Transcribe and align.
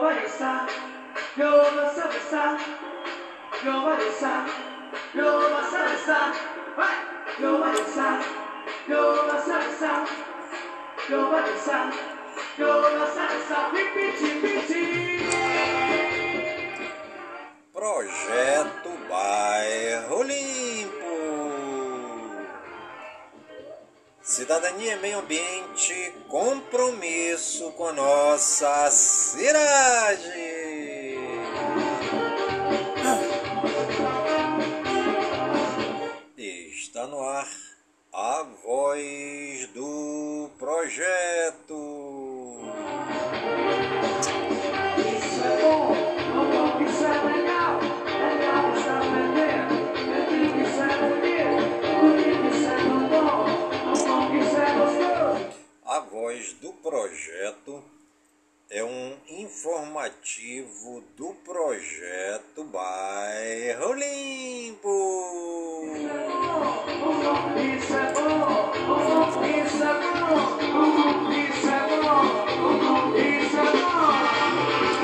Dançar, 0.00 0.66
dançar. 9.58 10.40
Eu 11.08 11.26
vou 11.26 11.42
dançar, 11.42 11.92
eu 12.58 12.80
vou 12.80 12.90
dançar, 12.90 13.28
dançar. 13.28 13.70
Piti. 13.72 14.90
Projeto 17.72 18.90
Bairro 19.08 20.22
Limpo. 20.22 21.00
Cidadania 24.22 24.96
meio 24.96 25.18
ambiente, 25.18 26.14
compromisso 26.28 27.72
com 27.72 27.88
a 27.88 27.92
nossa 27.92 28.90
cidade. 29.30 30.50
Está 36.36 37.06
no 37.06 37.20
ar 37.22 37.48
a 38.12 38.42
voz 38.64 39.68
do 39.68 40.50
projeto. 40.58 41.76
A 55.84 56.00
voz 56.00 56.52
do 56.54 56.72
projeto 56.72 57.99
é 58.70 58.84
um 58.84 59.16
informativo 59.28 61.02
do 61.16 61.34
projeto 61.44 62.62
Bairro 62.62 63.92
Limpo. 63.94 64.88
Isso 67.56 67.94
é 67.94 68.12
bom, 68.12 68.70
bom, 68.86 69.44
isso 69.44 69.82
é 69.82 69.94
bom. 69.98 70.60
Isso 71.32 71.66
é 71.66 71.82
bom, 72.00 72.22
isso 73.16 73.58
é 73.58 73.72
bom. 73.72 74.99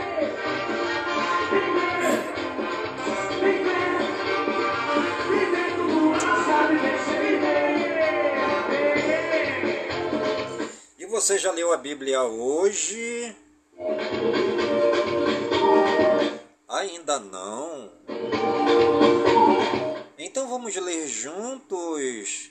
Você 11.21 11.37
já 11.37 11.51
leu 11.51 11.71
a 11.71 11.77
Bíblia 11.77 12.23
hoje? 12.23 13.37
Ainda 16.67 17.19
não? 17.19 17.91
Então 20.17 20.49
vamos 20.49 20.75
ler 20.75 21.07
juntos. 21.07 22.49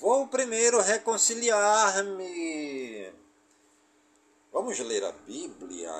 Vou 0.00 0.26
primeiro 0.26 0.80
reconciliar-me. 0.80 3.12
Vamos 4.52 4.80
ler 4.80 5.04
a 5.04 5.12
Bíblia. 5.12 5.92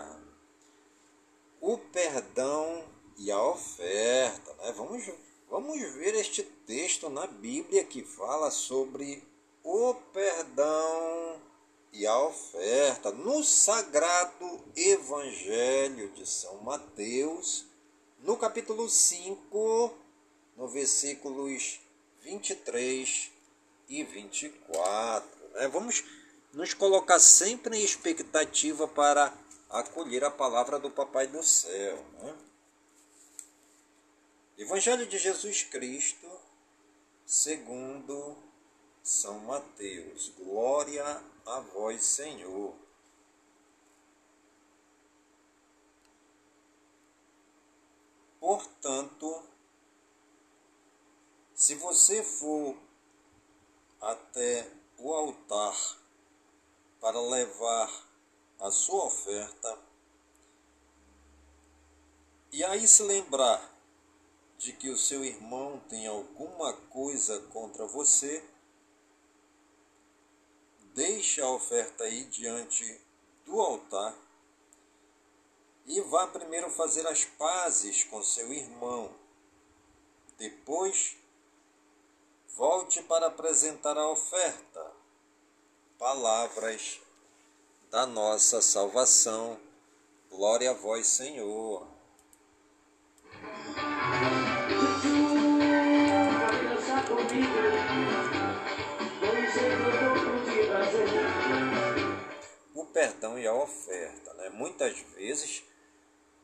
O 1.60 1.78
perdão 1.78 2.82
e 3.16 3.30
a 3.30 3.40
oferta, 3.40 4.52
né? 4.54 4.72
Vamos, 4.72 5.08
vamos 5.54 5.80
ver 5.92 6.16
este 6.16 6.42
texto 6.42 7.08
na 7.08 7.28
Bíblia 7.28 7.84
que 7.84 8.02
fala 8.02 8.50
sobre 8.50 9.22
o 9.62 9.94
perdão 10.12 11.40
e 11.92 12.04
a 12.04 12.18
oferta 12.24 13.12
no 13.12 13.44
sagrado 13.44 14.60
Evangelho 14.74 16.10
de 16.10 16.28
São 16.28 16.56
Mateus, 16.62 17.66
no 18.18 18.36
capítulo 18.36 18.88
5, 18.88 19.94
no 20.56 20.66
versículos 20.66 21.78
23 22.22 23.30
e 23.88 24.02
24. 24.02 25.28
Né? 25.52 25.68
Vamos 25.68 26.02
nos 26.52 26.74
colocar 26.74 27.20
sempre 27.20 27.78
em 27.78 27.84
expectativa 27.84 28.88
para 28.88 29.32
acolher 29.70 30.24
a 30.24 30.32
palavra 30.32 30.80
do 30.80 30.90
Papai 30.90 31.28
do 31.28 31.44
Céu. 31.44 32.04
Né? 32.20 32.34
Evangelho 34.56 35.04
de 35.08 35.18
Jesus 35.18 35.64
Cristo, 35.64 36.30
segundo 37.26 38.36
São 39.02 39.40
Mateus. 39.40 40.28
Glória 40.38 41.04
a 41.44 41.58
vós, 41.58 42.04
Senhor. 42.04 42.72
Portanto, 48.38 49.42
se 51.52 51.74
você 51.74 52.22
for 52.22 52.76
até 54.00 54.70
o 54.98 55.12
altar 55.12 55.76
para 57.00 57.20
levar 57.20 57.90
a 58.60 58.70
sua 58.70 59.06
oferta 59.06 59.78
e 62.52 62.62
aí 62.62 62.86
se 62.86 63.02
lembrar 63.02 63.73
de 64.64 64.72
que 64.72 64.88
o 64.88 64.96
seu 64.96 65.22
irmão 65.22 65.78
tem 65.90 66.06
alguma 66.06 66.72
coisa 66.72 67.38
contra 67.52 67.86
você, 67.86 68.42
deixe 70.94 71.42
a 71.42 71.50
oferta 71.50 72.04
aí 72.04 72.24
diante 72.24 72.98
do 73.44 73.60
altar 73.60 74.16
e 75.84 76.00
vá 76.00 76.26
primeiro 76.28 76.70
fazer 76.70 77.06
as 77.06 77.26
pazes 77.26 78.04
com 78.04 78.22
seu 78.22 78.54
irmão. 78.54 79.14
Depois, 80.38 81.14
volte 82.56 83.02
para 83.02 83.26
apresentar 83.26 83.98
a 83.98 84.08
oferta. 84.08 84.92
Palavras 85.98 87.02
da 87.90 88.06
nossa 88.06 88.62
salvação. 88.62 89.60
Glória 90.30 90.70
a 90.70 90.74
vós, 90.74 91.06
Senhor. 91.06 91.93
E 103.44 103.46
a 103.46 103.54
oferta. 103.54 104.32
Né? 104.34 104.48
Muitas 104.50 104.98
vezes 105.14 105.62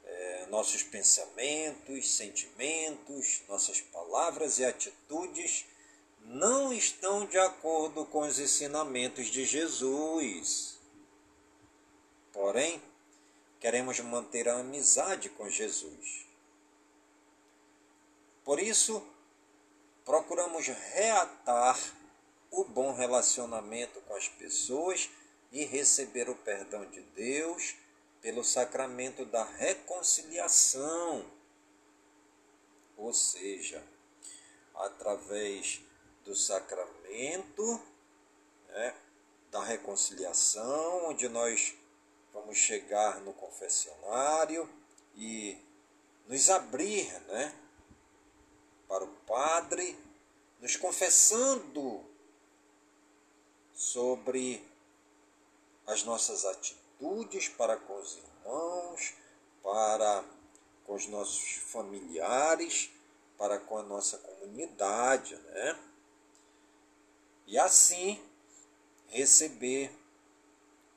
é, 0.05 0.47
nossos 0.47 0.82
pensamentos, 0.82 2.14
sentimentos, 2.14 3.43
nossas 3.49 3.81
palavras 3.81 4.58
e 4.58 4.64
atitudes 4.64 5.67
não 6.20 6.73
estão 6.73 7.25
de 7.26 7.38
acordo 7.38 8.05
com 8.05 8.20
os 8.20 8.38
ensinamentos 8.38 9.26
de 9.26 9.44
Jesus. 9.44 10.79
Porém, 12.32 12.81
queremos 13.58 13.99
manter 14.00 14.49
a 14.49 14.58
amizade 14.58 15.31
com 15.31 15.49
Jesus. 15.49 16.26
Por 18.44 18.61
isso, 18.61 19.03
procuramos 20.05 20.67
reatar 20.67 21.79
o 22.50 22.64
bom 22.64 22.93
relacionamento 22.93 24.00
com 24.03 24.14
as 24.14 24.29
pessoas 24.29 25.08
e 25.50 25.64
receber 25.64 26.29
o 26.29 26.35
perdão 26.35 26.88
de 26.91 27.00
Deus 27.00 27.75
pelo 28.20 28.44
sacramento 28.44 29.25
da 29.25 29.44
reconciliação. 29.44 31.25
Ou 32.97 33.12
seja, 33.12 33.82
através 34.75 35.81
do 36.25 36.37
sacramento 36.37 37.82
né, 38.69 38.94
da 39.50 39.64
reconciliação, 39.64 41.08
onde 41.08 41.29
nós 41.29 41.75
vamos 42.32 42.56
chegar 42.56 43.20
no 43.20 43.32
confessionário 43.32 44.69
e 45.17 45.58
nos 46.26 46.49
abrir 46.49 47.11
né, 47.23 47.53
para 48.87 49.05
o 49.05 49.08
Padre, 49.26 49.99
nos 50.61 50.76
confessando 50.76 52.05
sobre 53.75 54.69
as 55.90 56.04
nossas 56.04 56.44
atitudes 56.44 57.48
para 57.48 57.76
com 57.76 57.98
os 57.98 58.16
irmãos, 58.16 59.14
para 59.60 60.25
com 60.84 60.94
os 60.94 61.06
nossos 61.08 61.54
familiares, 61.66 62.90
para 63.37 63.58
com 63.58 63.76
a 63.76 63.82
nossa 63.82 64.19
comunidade, 64.19 65.34
né? 65.34 65.78
E 67.46 67.58
assim 67.58 68.22
receber 69.08 69.90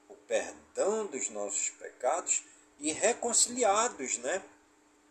o 0.08 0.14
perdão 0.14 1.08
dos 1.08 1.30
nossos 1.30 1.72
pecados 1.72 2.44
e 2.80 2.92
reconciliados, 2.92 4.20
né? 4.20 4.44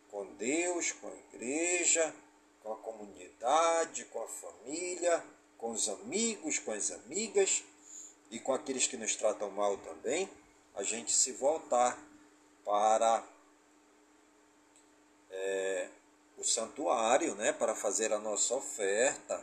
Com 0.09 0.25
Deus, 0.35 0.93
com 0.93 1.07
a 1.09 1.35
igreja, 1.35 2.15
com 2.61 2.71
a 2.71 2.77
comunidade, 2.77 4.05
com 4.05 4.23
a 4.23 4.27
família, 4.29 5.21
com 5.57 5.71
os 5.71 5.89
amigos, 5.89 6.57
com 6.59 6.71
as 6.71 6.89
amigas 6.91 7.65
e 8.33 8.39
com 8.39 8.51
aqueles 8.51 8.87
que 8.87 8.97
nos 8.97 9.15
tratam 9.15 9.51
mal 9.51 9.77
também, 9.77 10.27
a 10.73 10.81
gente 10.81 11.13
se 11.13 11.31
voltar 11.33 11.95
para 12.65 13.23
é, 15.29 15.87
o 16.35 16.43
santuário, 16.43 17.35
né, 17.35 17.53
para 17.53 17.75
fazer 17.75 18.11
a 18.11 18.17
nossa 18.17 18.55
oferta. 18.55 19.39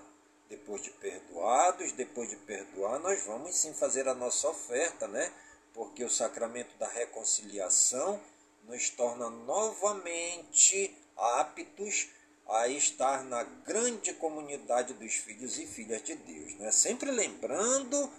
Depois 0.48 0.82
de 0.82 0.90
perdoados, 0.90 1.92
depois 1.92 2.28
de 2.28 2.34
perdoar, 2.34 2.98
nós 2.98 3.22
vamos 3.24 3.54
sim 3.54 3.72
fazer 3.72 4.08
a 4.08 4.14
nossa 4.14 4.48
oferta, 4.48 5.06
né? 5.06 5.32
Porque 5.72 6.02
o 6.02 6.10
sacramento 6.10 6.76
da 6.76 6.88
reconciliação 6.88 8.20
nos 8.64 8.90
torna 8.90 9.30
novamente 9.30 10.92
aptos 11.16 12.08
a 12.48 12.66
estar 12.66 13.22
na 13.22 13.44
grande 13.44 14.12
comunidade 14.14 14.94
dos 14.94 15.14
filhos 15.14 15.56
e 15.60 15.66
filhas 15.68 16.02
de 16.02 16.16
Deus. 16.16 16.56
Né? 16.56 16.72
Sempre 16.72 17.12
lembrando 17.12 18.10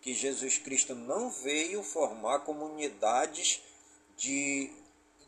que 0.00 0.14
Jesus 0.14 0.58
Cristo 0.58 0.94
não 0.94 1.30
veio 1.30 1.82
formar 1.82 2.40
comunidades 2.40 3.62
de, 4.16 4.70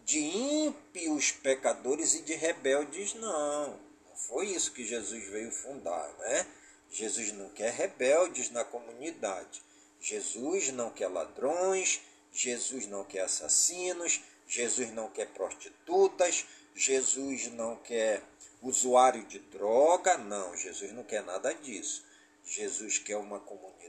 de 0.04 0.18
ímpios 0.18 1.30
pecadores 1.30 2.14
e 2.14 2.22
de 2.22 2.34
rebeldes, 2.34 3.14
não. 3.14 3.78
Não 4.08 4.16
foi 4.16 4.46
isso 4.46 4.72
que 4.72 4.84
Jesus 4.84 5.24
veio 5.28 5.50
fundar, 5.50 6.08
né? 6.18 6.46
Jesus 6.90 7.32
não 7.32 7.48
quer 7.50 7.72
rebeldes 7.72 8.50
na 8.50 8.64
comunidade. 8.64 9.62
Jesus 10.00 10.70
não 10.72 10.90
quer 10.90 11.08
ladrões, 11.08 12.00
Jesus 12.32 12.86
não 12.86 13.04
quer 13.04 13.22
assassinos, 13.22 14.20
Jesus 14.46 14.90
não 14.92 15.08
quer 15.08 15.28
prostitutas, 15.28 16.44
Jesus 16.74 17.46
não 17.52 17.76
quer 17.76 18.22
usuário 18.60 19.24
de 19.24 19.38
droga. 19.38 20.16
Não, 20.18 20.56
Jesus 20.56 20.92
não 20.92 21.04
quer 21.04 21.22
nada 21.22 21.52
disso. 21.54 22.04
Jesus 22.44 22.98
quer 22.98 23.16
uma 23.16 23.40
comunidade 23.40 23.81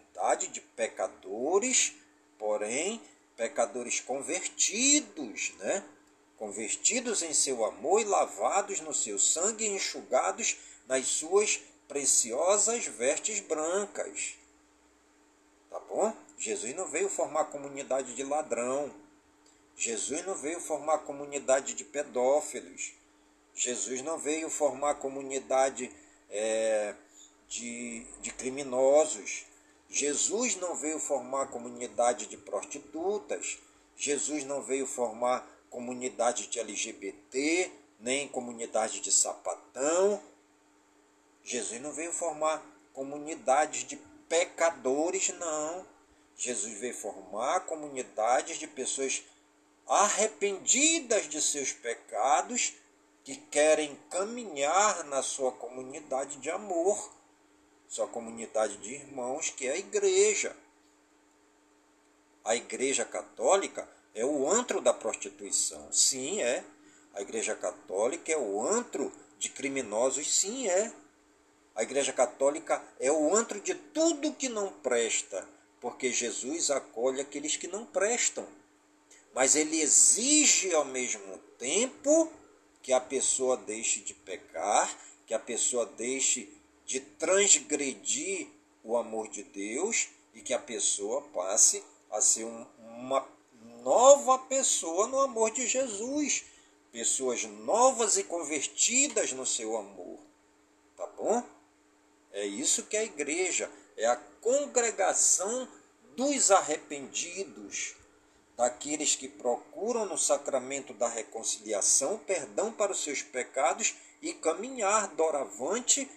de 0.52 0.62
pecadores, 0.62 1.94
porém, 2.38 3.02
pecadores 3.36 4.00
convertidos, 4.00 5.54
né? 5.60 5.84
Convertidos 6.38 7.22
em 7.22 7.34
seu 7.34 7.64
amor 7.66 8.02
e 8.02 8.06
lavados 8.06 8.80
no 8.80 8.94
seu 8.94 9.20
sangue 9.20 9.66
e 9.66 9.70
enxugados 9.76 10.58
nas 10.88 11.08
suas 11.08 11.60
preciosas 11.88 12.86
vestes 12.86 13.40
brancas. 13.40 14.36
Tá 15.70 15.80
bom? 15.80 16.16
Jesus 16.38 16.76
não 16.76 16.88
veio 16.88 17.10
formar 17.10 17.46
comunidade 17.46 18.16
de 18.16 18.24
ladrão. 18.24 18.94
Jesus 19.76 20.26
não 20.26 20.36
veio 20.36 20.60
formar 20.60 21.00
comunidade 21.00 21.74
de 21.74 21.84
pedófilos. 21.84 22.94
Jesus 23.56 24.02
não 24.02 24.18
veio 24.18 24.50
formar 24.50 24.96
comunidade 24.96 25.92
é, 26.30 26.96
de, 27.48 28.06
de 28.22 28.32
criminosos. 28.32 29.46
Jesus 29.94 30.56
não 30.56 30.76
veio 30.76 30.98
formar 30.98 31.52
comunidade 31.52 32.26
de 32.26 32.36
prostitutas. 32.36 33.60
Jesus 33.96 34.44
não 34.44 34.64
veio 34.64 34.88
formar 34.88 35.48
comunidade 35.70 36.48
de 36.48 36.60
LGBT, 36.60 37.72
nem 38.00 38.28
comunidade 38.28 39.02
de 39.02 39.12
sapatão. 39.12 40.20
Jesus 41.44 41.80
não 41.80 41.94
veio 41.94 42.12
formar 42.12 42.66
comunidades 42.92 43.84
de 43.84 43.98
pecadores, 44.28 45.30
não. 45.38 45.86
Jesus 46.36 46.80
veio 46.80 46.96
formar 46.96 47.60
comunidades 47.68 48.58
de 48.58 48.66
pessoas 48.66 49.22
arrependidas 49.88 51.30
de 51.30 51.40
seus 51.40 51.72
pecados 51.72 52.74
que 53.24 53.36
querem 53.36 53.96
caminhar 54.10 55.04
na 55.04 55.22
sua 55.22 55.52
comunidade 55.52 56.38
de 56.38 56.50
amor, 56.50 57.14
sua 57.94 58.08
comunidade 58.08 58.78
de 58.78 58.96
irmãos, 58.96 59.52
que 59.52 59.68
é 59.68 59.74
a 59.74 59.78
igreja. 59.78 60.56
A 62.44 62.56
igreja 62.56 63.06
católica 63.06 63.88
é 64.16 64.26
o 64.26 64.50
antro 64.50 64.82
da 64.82 64.92
prostituição. 64.92 65.94
Sim, 65.94 66.42
é. 66.42 66.64
A 67.14 67.22
igreja 67.22 67.54
católica 67.54 68.32
é 68.32 68.36
o 68.36 68.66
antro 68.66 69.14
de 69.38 69.48
criminosos. 69.50 70.40
Sim, 70.40 70.68
é. 70.68 70.92
A 71.76 71.84
igreja 71.84 72.12
católica 72.12 72.84
é 73.00 73.12
o 73.12 73.36
antro 73.36 73.62
de 73.62 73.76
tudo 73.76 74.34
que 74.34 74.50
não 74.50 74.74
presta, 74.74 75.48
porque 75.80 76.12
Jesus 76.12 76.72
acolhe 76.72 77.22
aqueles 77.22 77.56
que 77.58 77.68
não 77.68 77.86
prestam. 77.86 78.48
Mas 79.36 79.56
ele 79.56 79.80
exige 79.80 80.74
ao 80.74 80.84
mesmo 80.84 81.38
tempo 81.60 82.34
que 82.82 82.92
a 82.92 83.00
pessoa 83.00 83.56
deixe 83.56 84.00
de 84.00 84.16
pecar, 84.16 84.92
que 85.28 85.34
a 85.36 85.40
pessoa 85.40 85.86
deixe 85.86 86.63
de 86.86 87.00
transgredir 87.00 88.48
o 88.84 88.98
amor 88.98 89.28
de 89.30 89.44
Deus 89.44 90.10
e 90.34 90.42
que 90.42 90.54
a 90.54 90.60
pessoa 90.60 91.22
passe 91.34 91.84
a 92.12 92.22
ser 92.22 92.46
um, 92.46 92.66
uma 92.80 93.28
nova 93.82 94.40
pessoa 94.40 95.08
no 95.08 95.20
amor 95.20 95.52
de 95.52 95.68
Jesus. 95.68 96.46
Pessoas 96.92 97.44
novas 97.44 98.18
e 98.18 98.24
convertidas 98.24 99.32
no 99.32 99.46
seu 99.46 99.76
amor. 99.78 100.20
Tá 100.96 101.08
bom? 101.08 101.44
É 102.32 102.46
isso 102.46 102.84
que 102.84 102.98
é 102.98 103.02
a 103.02 103.06
igreja, 103.06 103.72
é 103.98 104.06
a 104.06 104.16
congregação 104.16 105.68
dos 106.16 106.52
arrependidos 106.52 107.96
daqueles 108.56 109.16
que 109.16 109.28
procuram 109.28 110.06
no 110.06 110.18
sacramento 110.18 110.94
da 110.94 111.08
reconciliação 111.08 112.20
perdão 112.20 112.72
para 112.72 112.92
os 112.92 113.04
seus 113.04 113.22
pecados 113.22 113.96
e 114.22 114.34
caminhar 114.34 115.08
doravante 115.16 116.10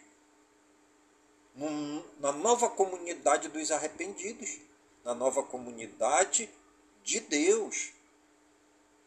na 2.21 2.33
nova 2.33 2.69
comunidade 2.69 3.49
dos 3.49 3.71
arrependidos, 3.71 4.59
na 5.05 5.15
nova 5.15 5.43
comunidade 5.43 6.51
de 7.03 7.21
Deus. 7.21 7.93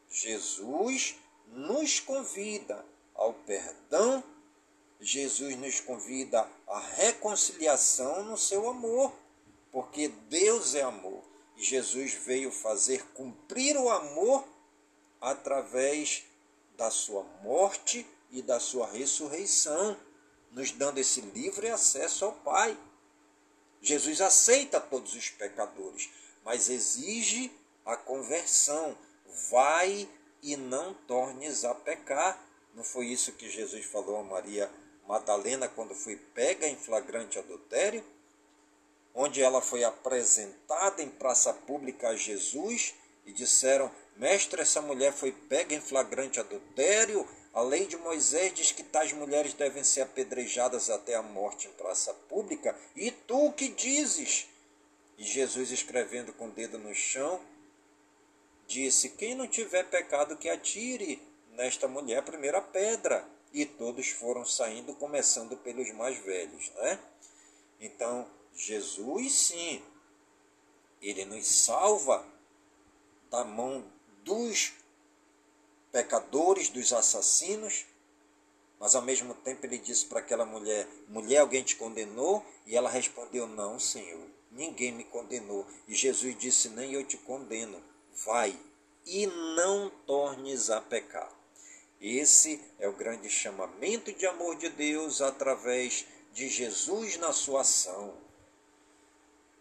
Jesus 0.10 1.16
nos 1.48 2.00
convida 2.00 2.84
ao 3.14 3.34
perdão, 3.34 4.24
Jesus 5.00 5.56
nos 5.58 5.80
convida 5.80 6.50
à 6.68 6.80
reconciliação 6.80 8.24
no 8.24 8.38
seu 8.38 8.70
amor, 8.70 9.14
porque 9.72 10.08
Deus 10.08 10.74
é 10.74 10.82
amor. 10.82 11.24
Jesus 11.56 12.14
veio 12.14 12.52
fazer 12.52 13.06
cumprir 13.14 13.78
o 13.78 13.90
amor 13.90 14.48
através 15.22 16.24
da 16.78 16.90
sua 16.90 17.24
morte 17.44 18.08
e 18.32 18.42
da 18.42 18.60
sua 18.60 18.88
ressurreição, 18.88 19.98
nos 20.52 20.72
dando 20.72 20.98
esse 20.98 21.22
livre 21.22 21.70
acesso 21.70 22.26
ao 22.26 22.34
Pai. 22.34 22.78
Jesus 23.82 24.22
aceita 24.22 24.80
todos 24.80 25.14
os 25.14 25.30
pecadores, 25.30 26.10
mas 26.44 26.70
exige 26.70 27.52
a 27.86 27.96
conversão. 27.96 28.98
Vai 29.50 30.10
e 30.42 30.56
não 30.58 30.94
tornes 30.94 31.64
a 31.64 31.74
pecar. 31.74 32.40
Não 32.74 32.84
foi 32.84 33.08
isso 33.08 33.34
que 33.34 33.50
Jesus 33.50 33.86
falou 33.86 34.18
a 34.18 34.24
Maria 34.24 34.70
Madalena 35.08 35.68
quando 35.68 35.96
foi 35.96 36.16
pega 36.16 36.68
em 36.68 36.76
flagrante 36.76 37.40
adultério? 37.40 38.04
Onde 39.14 39.42
ela 39.42 39.62
foi 39.62 39.84
apresentada 39.84 41.02
em 41.02 41.10
praça 41.10 41.54
pública 41.54 42.10
a 42.10 42.16
Jesus 42.16 42.94
e 43.26 43.32
disseram: 43.32 43.92
Mestre, 44.16 44.62
essa 44.62 44.82
mulher 44.82 45.14
foi 45.14 45.32
pega 45.32 45.74
em 45.74 45.82
flagrante 45.82 46.40
adultério. 46.40 47.28
A 47.60 47.62
lei 47.62 47.86
de 47.86 47.98
Moisés 47.98 48.54
diz 48.54 48.72
que 48.72 48.84
tais 48.84 49.12
mulheres 49.12 49.54
devem 49.54 49.84
ser 49.84 50.00
apedrejadas 50.00 50.90
até 50.90 51.16
a 51.16 51.22
morte 51.22 51.68
em 51.68 51.72
praça 51.72 52.14
pública. 52.14 52.74
E 52.96 53.12
tu 53.12 53.48
o 53.48 53.52
que 53.52 53.68
dizes? 53.68 54.48
E 55.18 55.26
Jesus, 55.26 55.70
escrevendo 55.70 56.32
com 56.32 56.48
o 56.48 56.52
dedo 56.52 56.80
no 56.80 56.96
chão, 56.96 57.42
disse: 58.66 59.10
Quem 59.10 59.36
não 59.36 59.46
tiver 59.46 59.84
pecado, 59.90 60.38
que 60.38 60.48
atire 60.48 61.22
nesta 61.52 61.86
mulher 61.86 62.20
a 62.20 62.22
primeira 62.22 62.62
pedra. 62.62 63.28
E 63.52 63.66
todos 63.66 64.08
foram 64.08 64.46
saindo, 64.46 64.94
começando 64.94 65.58
pelos 65.58 65.92
mais 65.92 66.18
velhos. 66.20 66.72
Né? 66.76 66.98
Então, 67.82 68.26
Jesus, 68.56 69.34
sim, 69.34 69.84
ele 71.02 71.26
nos 71.26 71.46
salva 71.46 72.26
da 73.30 73.44
mão 73.44 73.84
dos 74.24 74.79
pecadores, 75.92 76.70
dos 76.70 76.94
assassinos, 76.94 77.86
mas 78.80 78.96
ao 78.96 79.02
mesmo 79.02 79.34
tempo 79.34 79.66
ele 79.66 79.78
disse 79.78 80.06
para 80.06 80.20
aquela 80.20 80.46
mulher: 80.46 80.88
Mulher, 81.08 81.40
alguém 81.40 81.64
te 81.64 81.76
condenou? 81.76 82.46
E 82.66 82.76
ela 82.76 82.90
respondeu: 82.90 83.46
Não, 83.46 83.80
Senhor, 83.80 84.26
ninguém 84.52 84.92
me 84.92 85.04
condenou. 85.04 85.68
E 85.88 85.94
Jesus 85.94 86.38
disse: 86.38 86.70
Nem 86.70 86.94
eu 86.94 87.04
te 87.04 87.18
condeno 87.18 87.84
vai 88.26 88.58
e 89.06 89.28
não 89.28 89.90
tornes 90.06 90.70
a 90.70 90.82
pecar. 90.82 91.32
Esse 92.00 92.64
é 92.80 92.88
o 92.88 92.94
grande 92.94 93.30
chamamento 93.30 94.14
de 94.14 94.26
amor 94.26 94.56
de 94.56 94.70
Deus 94.70 95.22
através 95.22 96.06
de 96.34 96.48
Jesus 96.48 97.18
na 97.18 97.34
sua 97.34 97.62
ação. 97.62 98.14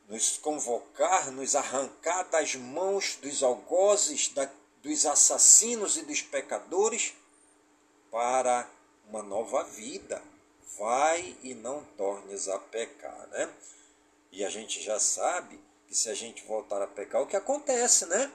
Nos 0.08 0.38
convocar, 0.38 1.30
nos 1.32 1.56
arrancar 1.56 2.24
das 2.30 2.54
mãos 2.54 3.16
dos 3.16 3.42
algozes, 3.42 4.28
da, 4.28 4.48
dos 4.82 5.06
assassinos 5.06 5.96
e 5.96 6.02
dos 6.02 6.22
pecadores 6.22 7.14
para 8.10 8.68
uma 9.08 9.22
nova 9.22 9.64
vida. 9.64 10.22
Vai 10.78 11.36
e 11.42 11.54
não 11.54 11.84
tornes 11.96 12.48
a 12.48 12.58
pecar, 12.58 13.26
né? 13.28 13.52
E 14.30 14.44
a 14.44 14.50
gente 14.50 14.80
já 14.82 14.98
sabe 15.00 15.58
que 15.86 15.94
se 15.94 16.08
a 16.08 16.14
gente 16.14 16.44
voltar 16.44 16.80
a 16.82 16.86
pecar, 16.86 17.22
o 17.22 17.26
que 17.26 17.36
acontece, 17.36 18.06
né? 18.06 18.30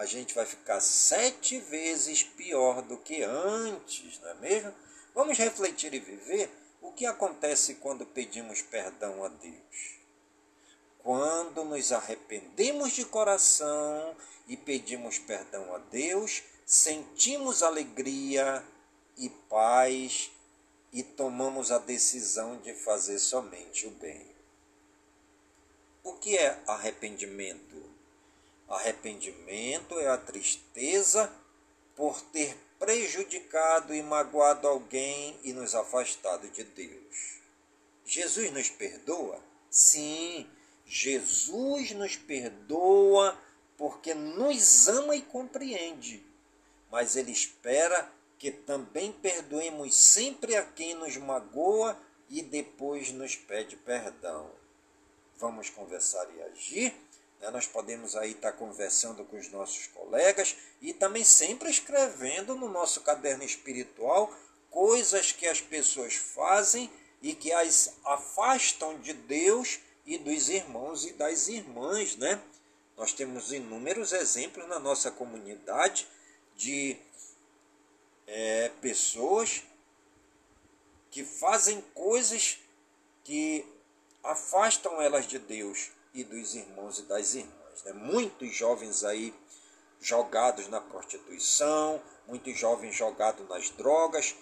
a 0.00 0.06
gente 0.06 0.34
vai 0.34 0.46
ficar 0.46 0.80
sete 0.80 1.58
vezes 1.58 2.22
pior 2.22 2.80
do 2.80 2.96
que 2.96 3.22
antes, 3.22 4.18
não 4.20 4.30
é 4.30 4.34
mesmo? 4.36 4.74
Vamos 5.14 5.36
refletir 5.36 5.92
e 5.92 5.98
viver 5.98 6.50
o 6.80 6.90
que 6.90 7.04
acontece 7.04 7.74
quando 7.74 8.06
pedimos 8.06 8.62
perdão 8.62 9.22
a 9.22 9.28
Deus. 9.28 9.99
Quando 11.02 11.64
nos 11.64 11.92
arrependemos 11.92 12.92
de 12.92 13.04
coração 13.04 14.14
e 14.46 14.56
pedimos 14.56 15.18
perdão 15.18 15.74
a 15.74 15.78
Deus, 15.78 16.42
sentimos 16.66 17.62
alegria 17.62 18.64
e 19.16 19.28
paz 19.48 20.30
e 20.92 21.02
tomamos 21.02 21.70
a 21.70 21.78
decisão 21.78 22.58
de 22.58 22.74
fazer 22.74 23.18
somente 23.18 23.86
o 23.86 23.90
bem. 23.92 24.26
O 26.02 26.14
que 26.14 26.36
é 26.36 26.58
arrependimento? 26.66 27.90
Arrependimento 28.68 29.98
é 29.98 30.08
a 30.08 30.18
tristeza 30.18 31.32
por 31.96 32.20
ter 32.32 32.56
prejudicado 32.78 33.94
e 33.94 34.02
magoado 34.02 34.66
alguém 34.66 35.38
e 35.44 35.52
nos 35.52 35.74
afastado 35.74 36.48
de 36.48 36.64
Deus. 36.64 37.40
Jesus 38.04 38.50
nos 38.52 38.70
perdoa? 38.70 39.40
Sim, 39.70 40.48
Jesus 40.92 41.92
nos 41.92 42.16
perdoa 42.16 43.40
porque 43.78 44.12
nos 44.12 44.88
ama 44.88 45.14
e 45.14 45.22
compreende, 45.22 46.20
mas 46.90 47.14
Ele 47.14 47.30
espera 47.30 48.10
que 48.36 48.50
também 48.50 49.12
perdoemos 49.12 49.94
sempre 49.94 50.56
a 50.56 50.64
quem 50.64 50.94
nos 50.94 51.16
magoa 51.16 51.96
e 52.28 52.42
depois 52.42 53.12
nos 53.12 53.36
pede 53.36 53.76
perdão. 53.76 54.50
Vamos 55.38 55.70
conversar 55.70 56.26
e 56.36 56.42
agir? 56.42 56.92
Né? 57.40 57.50
Nós 57.50 57.68
podemos 57.68 58.16
aí 58.16 58.32
estar 58.32 58.52
conversando 58.54 59.24
com 59.24 59.36
os 59.36 59.48
nossos 59.48 59.86
colegas 59.86 60.56
e 60.82 60.92
também 60.92 61.22
sempre 61.22 61.70
escrevendo 61.70 62.56
no 62.56 62.68
nosso 62.68 63.02
caderno 63.02 63.44
espiritual 63.44 64.34
coisas 64.68 65.30
que 65.30 65.46
as 65.46 65.60
pessoas 65.60 66.16
fazem 66.16 66.90
e 67.22 67.32
que 67.32 67.52
as 67.52 67.94
afastam 68.04 68.98
de 68.98 69.12
Deus 69.12 69.78
e 70.04 70.18
dos 70.18 70.48
irmãos 70.48 71.04
e 71.04 71.12
das 71.12 71.48
irmãs, 71.48 72.16
né? 72.16 72.40
Nós 72.96 73.12
temos 73.12 73.52
inúmeros 73.52 74.12
exemplos 74.12 74.66
na 74.68 74.78
nossa 74.78 75.10
comunidade 75.10 76.06
de 76.56 76.96
é, 78.26 78.68
pessoas 78.80 79.62
que 81.10 81.24
fazem 81.24 81.80
coisas 81.94 82.58
que 83.24 83.66
afastam 84.22 85.00
elas 85.00 85.26
de 85.26 85.38
Deus 85.38 85.90
e 86.12 86.22
dos 86.24 86.54
irmãos 86.54 86.98
e 86.98 87.02
das 87.02 87.34
irmãs. 87.34 87.82
Né? 87.84 87.92
Muitos 87.92 88.54
jovens 88.54 89.04
aí 89.04 89.34
jogados 90.00 90.68
na 90.68 90.80
prostituição, 90.80 92.02
muitos 92.26 92.58
jovens 92.58 92.94
jogados 92.94 93.48
nas 93.48 93.70
drogas, 93.70 94.34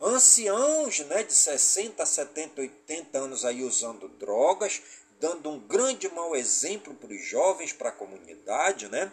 anciãos 0.00 1.00
né, 1.00 1.22
de 1.22 1.34
60, 1.34 2.04
70, 2.04 2.60
80 2.60 3.18
anos 3.18 3.44
aí 3.44 3.62
usando 3.62 4.08
drogas, 4.08 4.80
dando 5.20 5.50
um 5.50 5.58
grande 5.58 6.08
mau 6.08 6.34
exemplo 6.34 6.94
para 6.94 7.12
os 7.12 7.22
jovens, 7.22 7.72
para 7.72 7.90
a 7.90 7.92
comunidade, 7.92 8.88
né? 8.88 9.12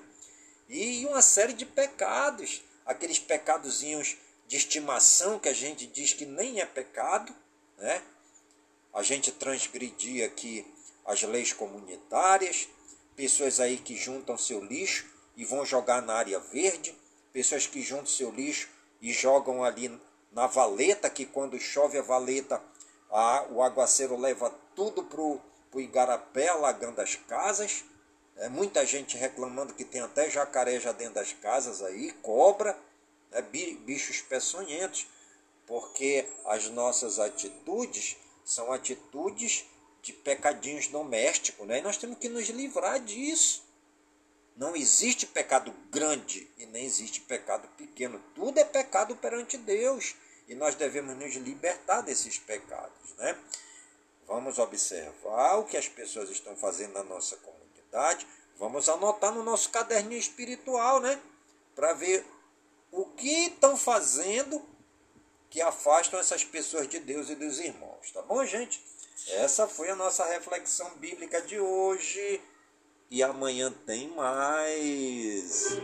E 0.70 1.06
uma 1.06 1.22
série 1.22 1.54
de 1.54 1.66
pecados, 1.66 2.62
aqueles 2.86 3.20
pecadozinhos 3.20 4.16
de 4.48 4.56
estimação 4.56 5.38
que 5.38 5.50
a 5.50 5.54
gente 5.54 5.86
diz 5.86 6.14
que 6.14 6.26
nem 6.26 6.62
é 6.62 6.66
pecado, 6.66 7.36
né? 7.78 8.02
A 8.94 9.04
gente 9.04 9.32
transgredir 9.32 10.26
aqui 10.26 10.66
as 11.06 11.22
leis 11.24 11.52
comunitárias, 11.52 12.68
pessoas 13.16 13.60
aí 13.60 13.78
que 13.78 13.96
juntam 13.96 14.38
seu 14.38 14.64
lixo 14.64 15.06
e 15.36 15.44
vão 15.44 15.66
jogar 15.66 16.02
na 16.02 16.14
área 16.14 16.40
verde, 16.40 16.96
pessoas 17.34 17.68
que 17.68 17.82
juntam 17.82 18.08
seu 18.08 18.32
lixo 18.32 18.70
e 19.02 19.12
jogam 19.12 19.64
ali 19.64 19.90
na 20.32 20.48
valeta, 20.48 21.10
que 21.10 21.26
quando 21.26 21.60
chove 21.60 21.98
a 21.98 22.02
valeta, 22.02 22.62
a, 23.10 23.46
o 23.50 23.62
aguaceiro 23.62 24.18
leva 24.18 24.54
tudo 24.76 25.04
para 25.04 25.22
o 25.22 25.42
igarapé, 25.76 26.50
alagando 26.50 27.02
as 27.02 27.16
casas. 27.16 27.84
É, 28.36 28.50
muita 28.50 28.86
gente 28.86 29.18
reclamando 29.18 29.74
que 29.74 29.84
tem 29.84 30.02
até 30.02 30.30
jacaré 30.30 30.80
já 30.80 30.92
dentro 30.92 31.16
das 31.16 31.34
casas 31.34 31.82
aí, 31.82 32.12
cobra, 32.22 32.78
né, 33.32 33.42
bichos 33.42 34.22
peçonhentos, 34.22 35.08
porque 35.66 36.28
as 36.46 36.70
nossas 36.70 37.20
atitudes 37.20 38.16
são 38.46 38.72
atitudes 38.72 39.66
de 40.02 40.14
pecadinhos 40.14 40.88
domésticos, 40.88 41.68
né? 41.68 41.80
E 41.80 41.82
nós 41.82 41.98
temos 41.98 42.18
que 42.18 42.30
nos 42.30 42.48
livrar 42.48 43.00
disso. 43.00 43.67
Não 44.58 44.76
existe 44.76 45.28
pecado 45.28 45.72
grande 45.92 46.50
e 46.58 46.66
nem 46.66 46.84
existe 46.84 47.22
pecado 47.22 47.68
pequeno. 47.78 48.20
Tudo 48.34 48.60
é 48.60 48.66
pecado 48.66 49.16
perante 49.16 49.56
Deus 49.56 50.16
e 50.48 50.56
nós 50.56 50.74
devemos 50.74 51.16
nos 51.16 51.36
libertar 51.36 52.02
desses 52.02 52.40
pecados, 52.40 53.14
né? 53.18 53.38
Vamos 54.26 54.58
observar 54.58 55.58
o 55.58 55.66
que 55.66 55.78
as 55.78 55.88
pessoas 55.88 56.30
estão 56.30 56.58
fazendo 56.58 56.94
na 56.94 57.04
nossa 57.04 57.38
comunidade. 57.38 58.26
Vamos 58.58 58.90
anotar 58.90 59.32
no 59.32 59.44
nosso 59.44 59.70
caderninho 59.70 60.20
espiritual, 60.20 61.00
né? 61.00 61.22
Para 61.76 61.94
ver 61.94 62.26
o 62.92 63.06
que 63.06 63.46
estão 63.46 63.78
fazendo 63.78 64.62
que 65.52 65.62
afastam 65.62 66.20
essas 66.20 66.44
pessoas 66.44 66.90
de 66.90 67.00
Deus 67.00 67.30
e 67.30 67.36
dos 67.36 67.60
irmãos, 67.60 68.12
tá 68.12 68.22
bom, 68.24 68.44
gente? 68.44 68.84
Essa 69.30 69.68
foi 69.68 69.90
a 69.90 69.96
nossa 69.96 70.26
reflexão 70.26 70.96
bíblica 70.96 71.42
de 71.42 71.60
hoje. 71.60 72.42
E 73.10 73.24
amanhã 73.24 73.74
tem 73.86 74.10
mais. 74.10 75.78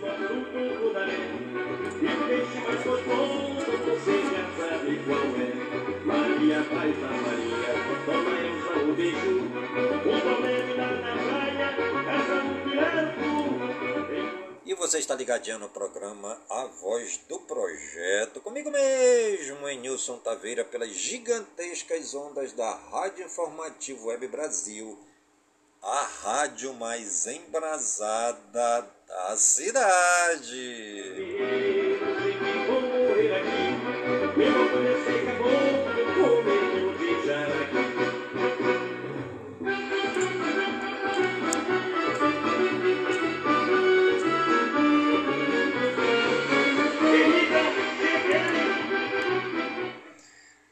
Maria, 6.05 6.59
Maria, 6.59 6.63
praia, 6.63 7.83
e 14.65 14.75
você 14.75 14.97
está 14.97 15.13
ligadinho 15.15 15.59
no 15.59 15.69
programa 15.69 16.41
A 16.49 16.65
Voz 16.65 17.17
do 17.29 17.39
Projeto, 17.39 18.41
comigo 18.41 18.71
mesmo, 18.71 19.69
em 19.69 19.79
Nilson 19.79 20.17
Taveira, 20.17 20.65
pelas 20.65 20.89
gigantescas 20.89 22.13
ondas 22.15 22.53
da 22.53 22.73
Rádio 22.73 23.25
Informativo 23.25 24.07
Web 24.07 24.27
Brasil, 24.27 24.97
a 25.83 26.07
rádio 26.23 26.73
mais 26.75 27.27
embrasada 27.27 28.87
da 29.05 29.35
cidade. 29.35 30.55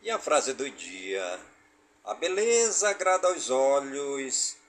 E 0.01 0.09
a 0.09 0.17
frase 0.17 0.53
do 0.53 0.69
dia: 0.69 1.39
A 2.05 2.13
beleza 2.13 2.89
agrada 2.89 3.27
aos 3.27 3.49
olhos 3.49 4.60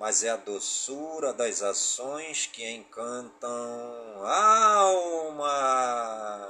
mas 0.00 0.24
é 0.24 0.30
a 0.30 0.36
doçura 0.36 1.30
das 1.34 1.62
ações 1.62 2.48
que 2.50 2.66
encantam 2.66 4.24
a 4.24 4.74
alma. 4.76 6.48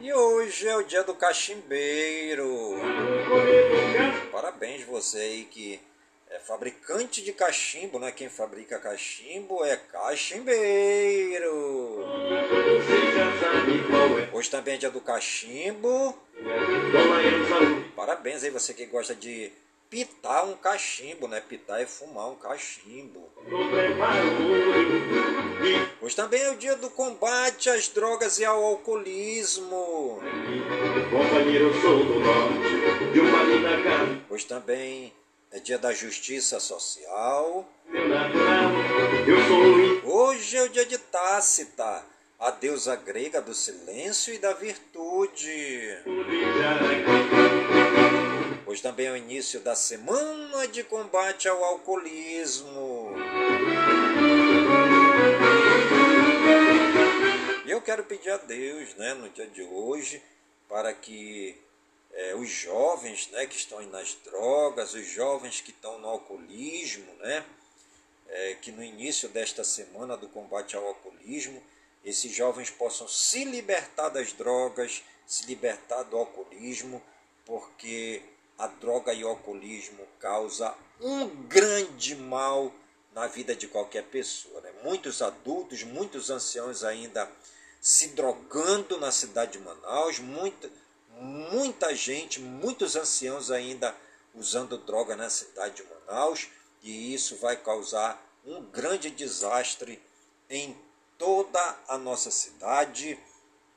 E 0.00 0.12
hoje 0.14 0.68
é 0.68 0.76
o 0.76 0.84
dia 0.84 1.02
do 1.02 1.14
cachimbeiro. 1.14 2.76
Parabéns 4.30 4.84
você 4.84 5.18
aí 5.18 5.44
que 5.46 5.80
é 6.32 6.38
fabricante 6.38 7.22
de 7.22 7.32
cachimbo, 7.32 7.98
né? 7.98 8.10
Quem 8.10 8.30
fabrica 8.30 8.78
cachimbo 8.78 9.62
é 9.64 9.76
cachimbeiro. 9.76 11.50
Hoje 14.32 14.50
também 14.50 14.74
é 14.74 14.78
dia 14.78 14.90
do 14.90 15.00
cachimbo. 15.02 16.16
Parabéns 17.94 18.42
aí 18.42 18.50
você 18.50 18.72
que 18.72 18.86
gosta 18.86 19.14
de 19.14 19.52
pitar 19.90 20.46
um 20.46 20.54
cachimbo, 20.54 21.28
né? 21.28 21.38
Pitar 21.46 21.82
é 21.82 21.86
fumar 21.86 22.30
um 22.30 22.36
cachimbo. 22.36 23.30
Hoje 26.00 26.16
também 26.16 26.40
é 26.40 26.50
o 26.50 26.56
dia 26.56 26.76
do 26.76 26.88
combate 26.88 27.68
às 27.68 27.88
drogas 27.88 28.38
e 28.38 28.44
ao 28.46 28.64
alcoolismo. 28.64 30.18
Hoje 34.30 34.46
também 34.46 35.12
é 35.52 35.60
dia 35.60 35.78
da 35.78 35.92
justiça 35.92 36.58
social. 36.58 37.68
Hoje 40.02 40.56
é 40.56 40.62
o 40.62 40.68
dia 40.70 40.86
de 40.86 40.96
Tácita, 40.96 42.02
a 42.38 42.50
deusa 42.50 42.96
grega 42.96 43.40
do 43.42 43.54
silêncio 43.54 44.32
e 44.32 44.38
da 44.38 44.54
virtude. 44.54 45.98
Hoje 48.66 48.82
também 48.82 49.06
é 49.06 49.12
o 49.12 49.16
início 49.16 49.60
da 49.60 49.74
semana 49.74 50.66
de 50.68 50.82
combate 50.84 51.46
ao 51.46 51.62
alcoolismo. 51.62 53.14
E 57.66 57.70
eu 57.70 57.82
quero 57.82 58.04
pedir 58.04 58.30
a 58.30 58.38
Deus, 58.38 58.94
né, 58.94 59.12
no 59.12 59.28
dia 59.28 59.46
de 59.46 59.62
hoje, 59.62 60.22
para 60.66 60.94
que 60.94 61.60
é, 62.12 62.34
os 62.34 62.48
jovens 62.48 63.28
né, 63.28 63.46
que 63.46 63.56
estão 63.56 63.80
nas 63.86 64.14
drogas, 64.24 64.94
os 64.94 65.06
jovens 65.06 65.60
que 65.60 65.70
estão 65.70 65.98
no 65.98 66.08
alcoolismo, 66.08 67.12
né, 67.14 67.44
é, 68.28 68.54
que 68.54 68.70
no 68.70 68.82
início 68.82 69.28
desta 69.28 69.64
semana 69.64 70.16
do 70.16 70.28
combate 70.28 70.76
ao 70.76 70.86
alcoolismo, 70.86 71.62
esses 72.04 72.34
jovens 72.34 72.70
possam 72.70 73.06
se 73.06 73.44
libertar 73.44 74.08
das 74.08 74.32
drogas, 74.32 75.02
se 75.26 75.46
libertar 75.46 76.02
do 76.04 76.16
alcoolismo, 76.16 77.02
porque 77.44 78.22
a 78.58 78.66
droga 78.66 79.12
e 79.12 79.24
o 79.24 79.28
alcoolismo 79.28 80.06
causa 80.18 80.74
um 81.00 81.28
grande 81.46 82.14
mal 82.14 82.72
na 83.14 83.26
vida 83.26 83.54
de 83.54 83.68
qualquer 83.68 84.04
pessoa. 84.04 84.60
Né? 84.60 84.72
Muitos 84.82 85.22
adultos, 85.22 85.82
muitos 85.82 86.30
anciãos 86.30 86.82
ainda 86.82 87.30
se 87.80 88.08
drogando 88.08 88.98
na 88.98 89.10
cidade 89.10 89.52
de 89.52 89.58
Manaus, 89.58 90.18
muita, 90.18 90.70
muita 91.22 91.94
gente, 91.94 92.40
muitos 92.40 92.96
anciãos 92.96 93.50
ainda 93.50 93.96
usando 94.34 94.76
droga 94.78 95.14
na 95.14 95.30
cidade 95.30 95.76
de 95.76 95.84
Manaus, 95.84 96.48
e 96.82 97.14
isso 97.14 97.36
vai 97.36 97.56
causar 97.56 98.20
um 98.44 98.62
grande 98.62 99.08
desastre 99.10 100.02
em 100.50 100.76
toda 101.16 101.78
a 101.86 101.96
nossa 101.96 102.30
cidade, 102.30 103.18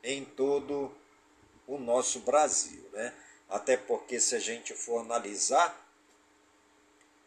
em 0.04 0.26
todo 0.26 0.92
o 1.68 1.78
nosso 1.78 2.20
Brasil. 2.22 2.90
Né? 2.92 3.14
Até 3.48 3.78
porque, 3.78 4.20
se 4.20 4.36
a 4.36 4.40
gente 4.40 4.74
for 4.74 5.00
analisar 5.00 5.84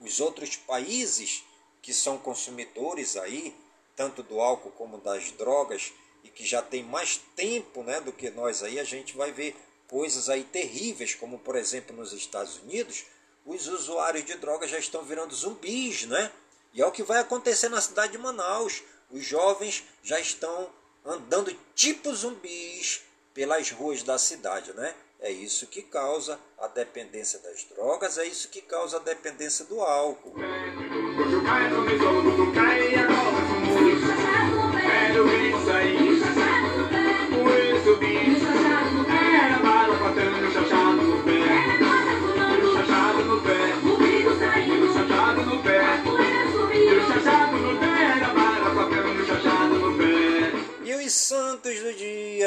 os 0.01 0.21
outros 0.21 0.57
países 0.57 1.45
que 1.81 1.95
são 1.95 2.19
consumidores 2.19 3.17
aí, 3.17 3.57
tanto 3.95 4.23
do 4.23 4.41
álcool 4.41 4.71
como 4.73 4.99
das 4.99 5.31
drogas, 5.33 5.93
e 6.25 6.29
que 6.29 6.45
já 6.45 6.61
tem 6.61 6.83
mais 6.83 7.19
tempo 7.37 7.83
né, 7.83 8.01
do 8.01 8.13
que 8.13 8.31
nós 8.31 8.63
aí, 8.63 8.81
a 8.81 8.85
gente 8.85 9.17
vai 9.17 9.31
ver 9.31 9.57
coisas 9.89 10.29
aí 10.29 10.45
terríveis, 10.45 11.15
como 11.15 11.39
por 11.39 11.57
exemplo 11.57 11.97
nos 11.97 12.13
Estados 12.13 12.59
Unidos, 12.59 13.05
os 13.45 13.67
usuários 13.67 14.25
de 14.25 14.35
drogas 14.35 14.71
já 14.71 14.79
estão 14.79 15.03
virando 15.03 15.35
zumbis, 15.35 16.05
né? 16.07 16.31
E 16.75 16.83
é 16.83 16.87
o 16.87 16.93
que 16.93 17.03
vai 17.03 17.19
acontecer 17.19 17.69
na 17.69 17.81
cidade 17.81 18.13
de 18.13 18.19
Manaus. 18.19 18.83
Os 19.11 19.25
jovens 19.25 19.85
já 20.03 20.21
estão 20.21 20.69
andando 21.05 21.57
tipo 21.75 22.15
zumbis 22.15 23.03
pelas 23.33 23.71
ruas 23.71 24.03
da 24.03 24.19
cidade, 24.19 24.73
né? 24.75 24.95
É 25.21 25.31
isso 25.31 25.67
que 25.67 25.83
causa 25.83 26.39
a 26.59 26.69
dependência 26.69 27.39
das 27.41 27.65
drogas, 27.65 28.19
é 28.19 28.25
isso 28.25 28.49
que 28.49 28.61
causa 28.61 28.99
a 28.99 29.01
dependência 29.01 29.65
do 29.65 29.81
álcool. 29.81 30.35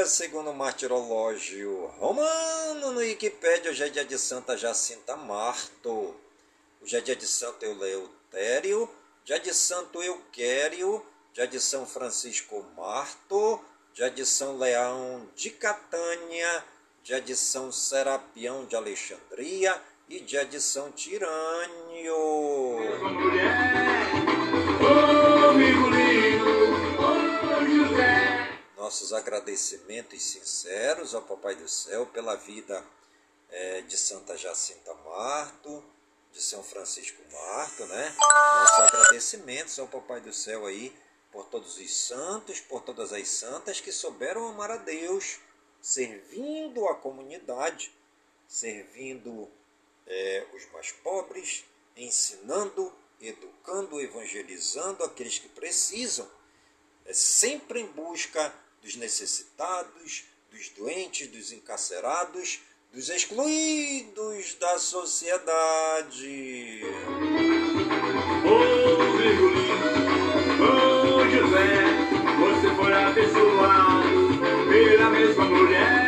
Dia, 0.01 0.07
segundo 0.07 0.49
o 0.49 0.53
martirológio 0.53 1.85
romano 1.99 2.91
no 2.91 2.99
Wikipédia, 2.99 3.69
hoje 3.69 3.83
é 3.83 3.89
dia 3.89 4.03
de 4.03 4.17
Santa 4.17 4.57
Jacinta 4.57 5.15
Marto, 5.15 6.15
hoje 6.81 6.97
é 6.97 7.01
dia 7.01 7.15
de 7.15 7.27
Santo 7.27 7.63
Eleutério, 7.63 8.89
dia 9.23 9.39
de 9.39 9.53
Santo 9.53 10.01
Euquério, 10.01 11.05
dia 11.33 11.45
de 11.45 11.59
São 11.59 11.85
Francisco 11.85 12.65
Marto, 12.75 13.59
dia 13.93 14.09
de 14.09 14.25
São 14.25 14.57
Leão 14.57 15.29
de 15.35 15.51
Catânia, 15.51 16.65
dia 17.03 17.21
de 17.21 17.35
São 17.35 17.71
Serapião 17.71 18.65
de 18.65 18.75
Alexandria 18.75 19.79
e 20.09 20.19
dia 20.19 20.43
de 20.43 20.59
São 20.59 20.91
Tirânio. 20.91 21.29
Nossos 28.91 29.13
agradecimentos 29.13 30.21
sinceros 30.21 31.15
ao 31.15 31.21
Papai 31.21 31.55
do 31.55 31.69
Céu 31.69 32.05
pela 32.07 32.35
vida 32.35 32.85
é, 33.49 33.79
de 33.83 33.95
Santa 33.95 34.35
Jacinta 34.35 34.93
Marto, 34.95 35.81
de 36.33 36.41
São 36.41 36.61
Francisco 36.61 37.21
Marto, 37.31 37.85
né? 37.85 38.13
Nossos 38.19 38.79
agradecimentos 38.79 39.79
ao 39.79 39.87
Papai 39.87 40.19
do 40.19 40.33
Céu 40.33 40.65
aí 40.65 40.93
por 41.31 41.45
todos 41.45 41.77
os 41.77 41.95
santos, 42.05 42.59
por 42.59 42.81
todas 42.81 43.13
as 43.13 43.29
santas 43.29 43.79
que 43.79 43.93
souberam 43.93 44.49
amar 44.49 44.71
a 44.71 44.75
Deus, 44.75 45.39
servindo 45.81 46.85
a 46.89 46.95
comunidade, 46.95 47.95
servindo 48.45 49.49
é, 50.05 50.45
os 50.53 50.69
mais 50.73 50.91
pobres, 50.91 51.63
ensinando, 51.95 52.93
educando, 53.21 54.01
evangelizando 54.01 55.01
aqueles 55.05 55.39
que 55.39 55.47
precisam, 55.47 56.29
é 57.05 57.13
sempre 57.13 57.79
em 57.79 57.87
busca 57.87 58.53
dos 58.81 58.95
necessitados, 58.95 60.23
dos 60.51 60.69
doentes, 60.69 61.27
dos 61.27 61.51
encarcerados, 61.51 62.61
dos 62.91 63.09
excluídos 63.09 64.55
da 64.55 64.79
sociedade. 64.79 66.81
Ô 68.43 69.17
Virgulino, 69.17 70.01
ô 70.59 71.29
José, 71.29 71.69
você 72.39 72.69
foi 72.75 72.91
abençoado 72.93 74.39
pela 74.69 75.09
mesma 75.09 75.45
mulher. 75.45 76.00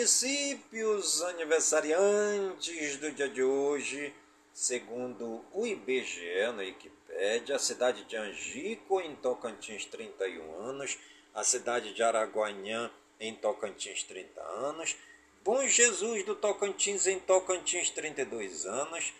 Municípios 0.00 1.20
aniversariantes 1.24 2.96
do 2.96 3.12
dia 3.12 3.28
de 3.28 3.42
hoje, 3.42 4.14
segundo 4.50 5.44
o 5.52 5.66
IBGE 5.66 6.46
na 6.56 6.62
Wikipédia, 6.62 7.56
a 7.56 7.58
cidade 7.58 8.04
de 8.04 8.16
Angico, 8.16 8.98
em 9.02 9.14
Tocantins, 9.16 9.84
31 9.84 10.54
anos, 10.54 10.96
a 11.34 11.44
cidade 11.44 11.92
de 11.92 12.02
Araguanhã, 12.02 12.90
em 13.20 13.34
Tocantins, 13.34 14.02
30 14.04 14.40
anos, 14.40 14.96
Bom 15.44 15.66
Jesus 15.66 16.24
do 16.24 16.34
Tocantins, 16.34 17.06
em 17.06 17.18
Tocantins, 17.20 17.90
32 17.90 18.64
anos, 18.64 19.12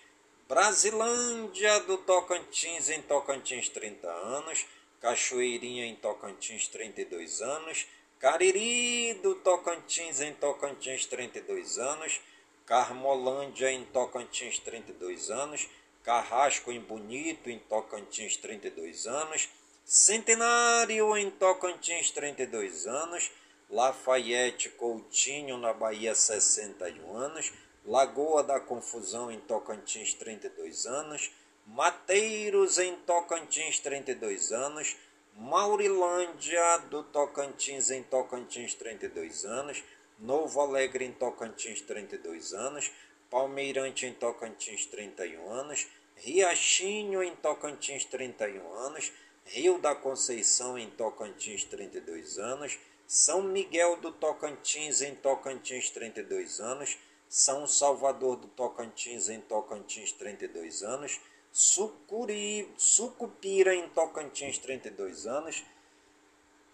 Brasilândia 0.48 1.78
do 1.80 1.98
Tocantins, 1.98 2.88
em 2.88 3.02
Tocantins, 3.02 3.68
30 3.68 4.08
anos, 4.08 4.64
Cachoeirinha, 4.98 5.84
em 5.84 5.96
Tocantins, 5.96 6.68
32 6.68 7.42
anos, 7.42 7.86
Cariri 8.20 9.14
do 9.22 9.34
Tocantins, 9.36 10.20
em 10.20 10.34
Tocantins, 10.34 11.06
32 11.06 11.78
anos. 11.78 12.20
Carmolândia, 12.66 13.72
em 13.72 13.82
Tocantins, 13.86 14.58
32 14.58 15.30
anos. 15.30 15.66
Carrasco, 16.04 16.70
em 16.70 16.80
Bonito, 16.80 17.48
em 17.48 17.58
Tocantins, 17.58 18.36
32 18.36 19.06
anos. 19.06 19.48
Centenário, 19.86 21.16
em 21.16 21.30
Tocantins, 21.30 22.10
32 22.10 22.86
anos. 22.86 23.32
Lafayette 23.70 24.68
Coutinho, 24.68 25.56
na 25.56 25.72
Bahia, 25.72 26.14
61 26.14 27.16
anos. 27.16 27.50
Lagoa 27.86 28.42
da 28.42 28.60
Confusão, 28.60 29.32
em 29.32 29.40
Tocantins, 29.40 30.12
32 30.12 30.84
anos. 30.84 31.30
Mateiros, 31.66 32.78
em 32.78 32.96
Tocantins, 32.96 33.78
32 33.78 34.52
anos. 34.52 34.94
Maurilândia 35.36 36.78
do 36.90 37.02
Tocantins, 37.02 37.90
em 37.90 38.02
Tocantins, 38.02 38.74
32 38.74 39.44
anos. 39.44 39.82
Novo 40.18 40.60
Alegre, 40.60 41.04
em 41.04 41.12
Tocantins, 41.12 41.80
32 41.80 42.52
anos. 42.52 42.90
Palmeirante, 43.30 44.06
em 44.06 44.12
Tocantins, 44.12 44.86
31 44.86 45.50
anos. 45.50 45.86
Riachinho, 46.16 47.22
em 47.22 47.34
Tocantins, 47.36 48.04
31 48.04 48.72
anos. 48.74 49.12
Rio 49.44 49.78
da 49.78 49.94
Conceição, 49.94 50.78
em 50.78 50.90
Tocantins, 50.90 51.64
32 51.64 52.38
anos. 52.38 52.78
São 53.06 53.42
Miguel 53.42 53.96
do 53.96 54.12
Tocantins, 54.12 55.00
em 55.00 55.14
Tocantins, 55.14 55.90
32 55.90 56.60
anos. 56.60 56.98
São 57.28 57.66
Salvador 57.66 58.36
do 58.36 58.48
Tocantins, 58.48 59.28
em 59.28 59.40
Tocantins, 59.40 60.12
32 60.12 60.82
anos. 60.82 61.20
Sucuri, 61.52 62.72
Sucupira, 62.76 63.74
em 63.74 63.88
Tocantins, 63.88 64.58
32 64.58 65.26
anos. 65.26 65.62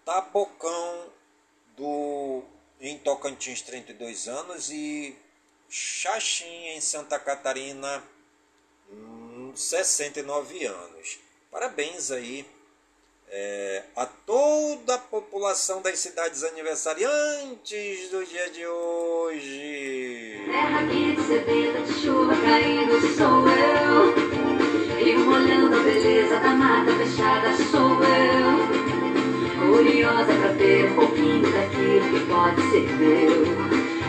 Tabocão, 0.05 1.07
do, 1.75 2.43
em 2.79 2.97
Tocantins, 2.99 3.61
32 3.61 4.27
anos. 4.27 4.69
E 4.69 5.17
Xaxim, 5.69 6.67
em 6.67 6.81
Santa 6.81 7.19
Catarina, 7.19 8.03
69 9.55 10.65
anos. 10.65 11.19
Parabéns 11.51 12.11
aí 12.11 12.45
é, 13.29 13.83
a 13.95 14.05
toda 14.05 14.95
a 14.95 14.97
população 14.97 15.81
das 15.81 15.99
cidades 15.99 16.43
aniversariantes 16.43 18.09
do 18.09 18.25
dia 18.25 18.49
de 18.49 18.65
hoje. 18.65 20.41
Terra 20.45 20.87
que 20.87 21.93
chuva 22.01 22.33
caindo 22.41 23.01
sou 23.15 23.47
eu. 23.49 24.26
Rio 25.07 25.21
molhando 25.21 25.73
a 25.73 25.83
beleza 25.83 26.37
da 26.37 26.49
mata 26.49 26.91
fechada 26.97 27.55
sou 27.71 28.03
eu. 28.03 28.57
Curiosa 29.71 30.33
pra 30.35 30.53
ter 30.57 30.91
um 30.91 30.95
pouquinho 30.95 31.49
daquilo 31.49 32.09
que 32.11 32.25
pode 32.27 32.61
ser 32.69 32.93
meu. 32.97 33.45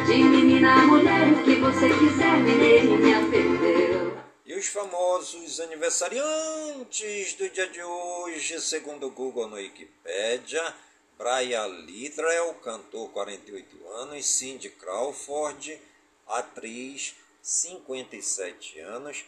De 0.07 0.25
menina 0.25 0.75
a 0.75 0.87
mulher, 0.89 1.33
o 1.35 1.45
que 1.45 1.55
você 1.55 1.89
quiser, 1.91 2.39
mineirinha 2.39 3.31
perdeu. 3.31 4.19
E 4.45 4.55
os 4.55 4.67
famosos 4.67 5.61
aniversariantes 5.61 7.35
do 7.35 7.49
dia 7.49 7.69
de 7.69 7.81
hoje, 7.81 8.61
segundo 8.61 9.07
o 9.07 9.13
Google 9.13 9.47
no 9.47 9.55
Wikipedia, 9.55 10.75
Brian 11.17 11.69
Littrell, 11.87 12.55
cantor 12.55 13.09
48 13.11 13.87
anos, 14.01 14.27
Cindy 14.27 14.69
Crawford, 14.71 15.81
atriz 16.27 17.15
57 17.41 18.81
anos, 18.81 19.25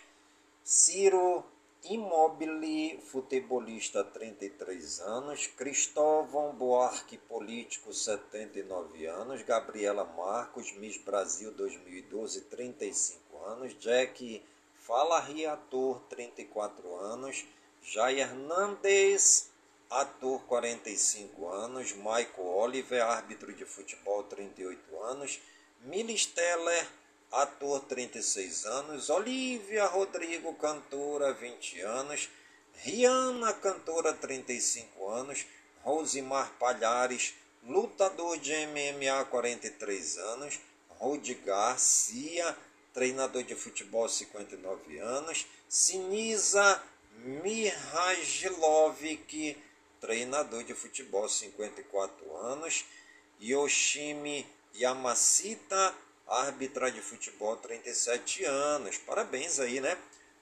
Ciro 0.64 1.44
Immobile, 1.85 3.01
futebolista 3.01 4.05
33 4.05 5.01
anos, 5.01 5.47
Cristóvão 5.47 6.53
Buarque, 6.53 7.16
político 7.16 7.93
79 7.95 9.07
anos, 9.07 9.43
Gabriela 9.43 10.05
Marcos, 10.05 10.73
Miss 10.73 10.99
Brasil 10.99 11.51
2012, 11.53 12.43
35 12.43 13.45
anos, 13.47 13.75
Jack 13.81 14.43
Falahi, 14.75 15.47
ator 15.47 16.01
34 16.11 16.97
anos, 16.97 17.47
Jair 17.83 18.19
Hernandes, 18.19 19.51
ator 19.88 20.43
45 20.43 21.49
anos, 21.49 21.93
Michael 21.93 22.47
Oliver, 22.47 23.01
árbitro 23.01 23.55
de 23.55 23.64
futebol 23.64 24.23
38 24.25 25.03
anos, 25.03 25.40
Milly 25.81 26.19
Steller, 26.19 26.87
ator 27.31 27.81
36 27.81 28.66
anos, 28.66 29.09
Olivia 29.11 29.87
Rodrigo, 29.87 30.55
cantora 30.55 31.33
20 31.33 31.81
anos, 31.83 32.29
Rihanna, 32.85 33.53
cantora 33.55 34.12
35 34.14 35.09
anos, 35.11 35.47
Rosimar 35.85 36.51
Palhares, 36.59 37.35
lutador 37.64 38.38
de 38.38 38.66
MMA 38.66 39.25
43 39.27 40.19
anos, 40.19 40.59
Rudi 40.99 41.35
Garcia, 41.35 42.57
treinador 42.93 43.45
de 43.45 43.55
futebol 43.55 44.09
59 44.09 44.99
anos, 45.01 45.47
Sinisa 45.69 46.83
Mihajlovic, 47.43 48.77
treinador 50.01 50.64
de 50.64 50.75
futebol 50.75 51.29
54 51.29 52.37
anos, 52.38 52.85
Yoshimi 53.38 54.47
Yamashita, 54.75 55.95
árbitra 56.31 56.90
de 56.93 57.03
futebol 57.03 57.57
37 57.57 58.45
anos. 58.45 58.97
Parabéns 58.99 59.59
aí, 59.59 59.81
né? 59.81 59.99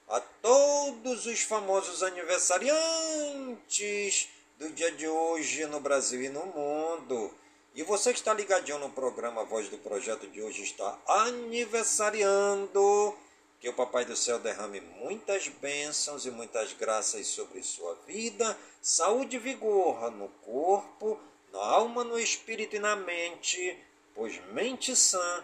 A 0.07 0.19
todos 0.19 1.25
os 1.25 1.41
famosos 1.41 2.03
aniversariantes 2.03 4.29
do 4.59 4.69
dia 4.69 4.91
de 4.91 5.07
hoje 5.07 5.65
no 5.65 5.79
Brasil 5.79 6.21
e 6.21 6.29
no 6.29 6.45
mundo. 6.45 7.33
E 7.73 7.81
você 7.81 8.13
que 8.13 8.19
está 8.19 8.31
ligadinho 8.33 8.77
no 8.77 8.91
programa 8.91 9.43
Voz 9.45 9.67
do 9.69 9.79
Projeto 9.79 10.27
de 10.27 10.39
hoje 10.41 10.61
está 10.63 10.99
aniversariando. 11.07 13.17
Que 13.59 13.69
o 13.69 13.73
Papai 13.73 14.05
do 14.05 14.15
Céu 14.15 14.39
derrame 14.39 14.81
muitas 14.81 15.47
bênçãos 15.47 16.25
e 16.25 16.31
muitas 16.31 16.73
graças 16.73 17.27
sobre 17.27 17.61
sua 17.61 17.93
vida, 18.07 18.57
saúde 18.81 19.35
e 19.35 19.39
vigor 19.39 20.09
no 20.11 20.29
corpo, 20.45 21.19
na 21.51 21.59
alma, 21.59 22.03
no 22.03 22.17
espírito 22.17 22.77
e 22.77 22.79
na 22.79 22.95
mente, 22.95 23.77
pois 24.15 24.41
mente 24.53 24.95
sã 24.95 25.43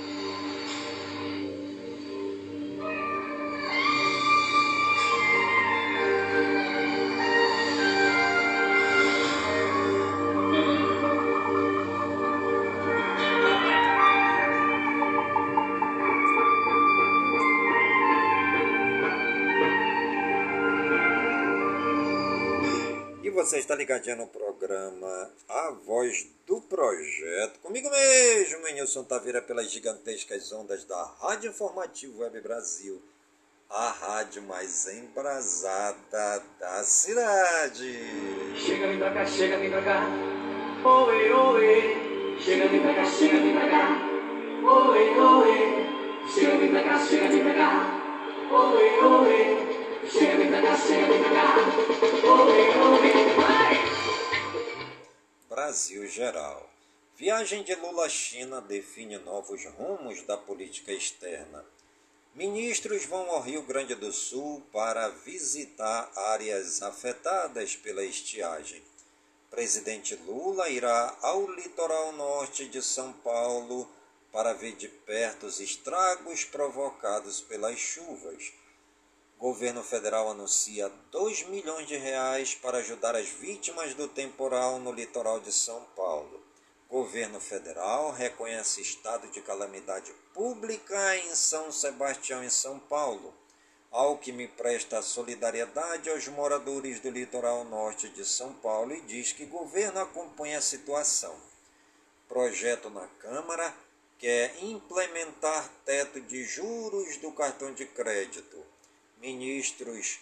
Você 23.51 23.57
está 23.57 23.75
ligadinho 23.75 24.15
no 24.15 24.27
programa 24.27 25.29
A 25.49 25.71
Voz 25.85 26.25
do 26.47 26.61
Projeto. 26.61 27.59
Comigo 27.59 27.89
mesmo, 27.89 28.65
Nilson 28.67 29.03
Taveira, 29.03 29.41
pelas 29.41 29.69
gigantescas 29.69 30.53
ondas 30.53 30.85
da 30.85 31.03
Rádio 31.19 31.49
Informativo 31.49 32.21
Web 32.21 32.39
Brasil, 32.39 33.01
a 33.69 33.89
rádio 33.89 34.41
mais 34.43 34.87
embrasada 34.87 36.41
da 36.61 36.81
cidade. 36.85 37.99
Chega, 38.55 38.87
vem 38.87 38.99
pra 38.99 39.13
cá, 39.13 39.25
chega, 39.25 39.57
vem 39.57 39.69
pra 39.69 39.81
cá. 39.81 40.07
Oi, 40.85 41.33
oi. 41.33 42.37
Chega, 42.39 42.69
vem 42.69 42.81
pra 42.81 42.95
cá, 42.95 43.05
chega, 43.05 43.37
vem 43.37 43.53
pra 43.53 43.69
cá. 43.69 44.01
Oi, 44.63 45.19
oi. 45.19 46.33
Chega, 46.33 46.57
vem 46.57 46.71
pra 46.71 46.83
cá, 46.83 47.05
chega, 47.05 47.27
vem 47.27 47.43
pra 47.43 47.53
cá. 47.53 48.49
Oi, 48.49 48.99
oi. 48.99 49.70
Brasil 55.47 56.05
Geral. 56.07 56.69
Viagem 57.15 57.63
de 57.63 57.73
Lula 57.75 58.05
à 58.05 58.09
China 58.09 58.59
define 58.59 59.17
novos 59.19 59.63
rumos 59.65 60.21
da 60.23 60.35
política 60.35 60.91
externa. 60.91 61.63
Ministros 62.35 63.05
vão 63.05 63.29
ao 63.29 63.41
Rio 63.41 63.61
Grande 63.61 63.95
do 63.95 64.11
Sul 64.11 64.61
para 64.73 65.07
visitar 65.07 66.11
áreas 66.15 66.81
afetadas 66.81 67.77
pela 67.77 68.03
estiagem. 68.03 68.81
Presidente 69.49 70.15
Lula 70.15 70.69
irá 70.69 71.15
ao 71.21 71.49
litoral 71.51 72.11
norte 72.13 72.67
de 72.67 72.81
São 72.81 73.13
Paulo 73.13 73.89
para 74.31 74.53
ver 74.53 74.75
de 74.75 74.87
perto 74.87 75.45
os 75.45 75.59
estragos 75.59 76.43
provocados 76.43 77.39
pelas 77.39 77.77
chuvas. 77.79 78.51
Governo 79.41 79.81
federal 79.81 80.29
anuncia 80.29 80.87
2 81.09 81.47
milhões 81.47 81.87
de 81.87 81.97
reais 81.97 82.53
para 82.53 82.77
ajudar 82.77 83.15
as 83.15 83.27
vítimas 83.27 83.95
do 83.95 84.07
temporal 84.07 84.77
no 84.77 84.91
litoral 84.91 85.39
de 85.39 85.51
São 85.51 85.83
Paulo. 85.95 86.39
Governo 86.87 87.41
federal 87.41 88.11
reconhece 88.11 88.81
estado 88.81 89.27
de 89.29 89.41
calamidade 89.41 90.13
pública 90.31 91.17
em 91.17 91.33
São 91.33 91.71
Sebastião, 91.71 92.43
em 92.43 92.51
São 92.51 92.77
Paulo. 92.77 93.33
Ao 93.89 94.15
que 94.19 94.31
me 94.31 94.47
presta 94.47 95.01
solidariedade 95.01 96.07
aos 96.11 96.27
moradores 96.27 96.99
do 96.99 97.09
litoral 97.09 97.63
norte 97.63 98.09
de 98.09 98.23
São 98.23 98.53
Paulo 98.53 98.93
e 98.93 99.01
diz 99.01 99.33
que 99.33 99.47
governo 99.47 100.01
acompanha 100.01 100.59
a 100.59 100.61
situação. 100.61 101.35
Projeto 102.27 102.91
na 102.91 103.07
Câmara 103.17 103.73
quer 104.19 104.63
implementar 104.63 105.67
teto 105.83 106.21
de 106.21 106.43
juros 106.43 107.17
do 107.17 107.31
cartão 107.31 107.73
de 107.73 107.87
crédito. 107.87 108.70
Ministros 109.21 110.19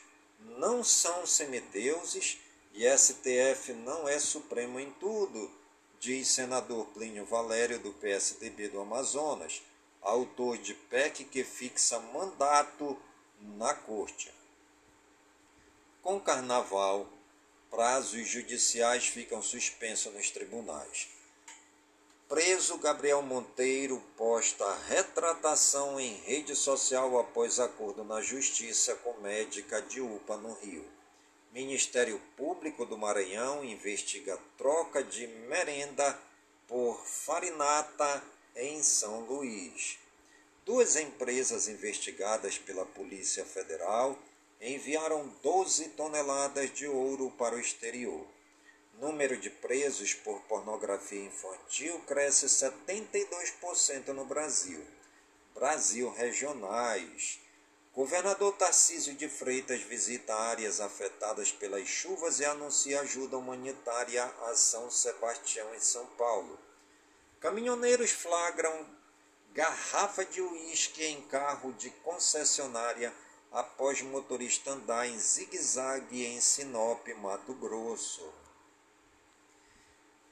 não 0.57 0.83
são 0.83 1.25
semideuses 1.25 2.37
e 2.73 2.85
STF 2.85 3.71
não 3.71 4.09
é 4.09 4.19
supremo 4.19 4.77
em 4.77 4.91
tudo, 4.91 5.49
diz 6.01 6.27
senador 6.27 6.85
Plínio 6.87 7.23
Valério 7.23 7.79
do 7.79 7.93
PSDB 7.93 8.67
do 8.67 8.81
Amazonas, 8.81 9.61
autor 10.01 10.57
de 10.57 10.73
PEC 10.73 11.23
que 11.23 11.45
fixa 11.45 11.97
mandato 11.97 12.97
na 13.39 13.73
corte. 13.73 14.33
Com 16.01 16.19
carnaval, 16.19 17.07
prazos 17.71 18.27
judiciais 18.27 19.07
ficam 19.07 19.41
suspensos 19.41 20.13
nos 20.13 20.29
tribunais. 20.29 21.07
Preso 22.29 22.77
Gabriel 22.77 23.23
Monteiro 23.23 23.99
posta 24.15 24.63
retratação 24.87 25.99
em 25.99 26.13
rede 26.17 26.55
social 26.55 27.17
após 27.17 27.59
acordo 27.59 28.03
na 28.03 28.21
justiça 28.21 28.93
com 28.97 29.19
médica 29.19 29.81
de 29.81 29.99
UPA 29.99 30.37
no 30.37 30.53
Rio. 30.53 30.85
Ministério 31.51 32.21
Público 32.37 32.85
do 32.85 32.95
Maranhão 32.95 33.65
investiga 33.65 34.37
troca 34.59 35.03
de 35.03 35.25
merenda 35.25 36.19
por 36.67 37.03
farinata 37.03 38.23
em 38.55 38.83
São 38.83 39.21
Luís. 39.21 39.97
Duas 40.63 40.95
empresas 40.95 41.67
investigadas 41.67 42.59
pela 42.59 42.85
Polícia 42.85 43.43
Federal 43.43 44.15
enviaram 44.61 45.27
12 45.41 45.89
toneladas 45.89 46.71
de 46.75 46.87
ouro 46.87 47.31
para 47.39 47.55
o 47.55 47.59
exterior. 47.59 48.23
Número 48.99 49.37
de 49.37 49.49
presos 49.49 50.13
por 50.13 50.41
pornografia 50.41 51.23
infantil 51.23 52.01
cresce 52.01 52.47
72% 52.47 54.07
no 54.09 54.25
Brasil. 54.25 54.85
Brasil 55.55 56.11
regionais. 56.11 57.39
Governador 57.93 58.51
Tarcísio 58.57 59.13
de 59.13 59.29
Freitas 59.29 59.79
visita 59.83 60.35
áreas 60.35 60.81
afetadas 60.81 61.49
pelas 61.49 61.87
chuvas 61.87 62.41
e 62.41 62.45
anuncia 62.45 62.99
ajuda 62.99 63.37
humanitária 63.37 64.25
a 64.25 64.53
São 64.53 64.91
Sebastião 64.91 65.73
em 65.73 65.79
São 65.79 66.05
Paulo. 66.17 66.59
Caminhoneiros 67.39 68.11
flagram 68.11 68.85
garrafa 69.53 70.25
de 70.25 70.41
uísque 70.41 71.05
em 71.05 71.21
carro 71.21 71.71
de 71.71 71.89
concessionária 71.89 73.13
após 73.49 74.01
motorista 74.01 74.71
andar 74.71 75.07
em 75.07 75.17
zigue-zague 75.17 76.25
em 76.25 76.41
Sinop, 76.41 77.07
Mato 77.15 77.53
Grosso. 77.53 78.38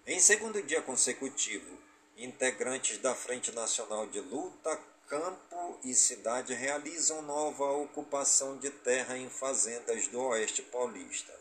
Em 0.09 0.21
segundo 0.21 0.63
dia 0.63 0.81
consecutivo, 0.81 1.77
integrantes 2.15 2.97
da 2.97 3.13
Frente 3.13 3.51
Nacional 3.51 4.07
de 4.07 4.21
Luta, 4.21 4.79
Campo 5.05 5.77
e 5.83 5.93
Cidade 5.93 6.53
realizam 6.53 7.21
nova 7.23 7.65
ocupação 7.73 8.57
de 8.57 8.69
terra 8.69 9.17
em 9.17 9.29
fazendas 9.29 10.07
do 10.07 10.21
Oeste 10.21 10.61
Paulista. 10.61 11.37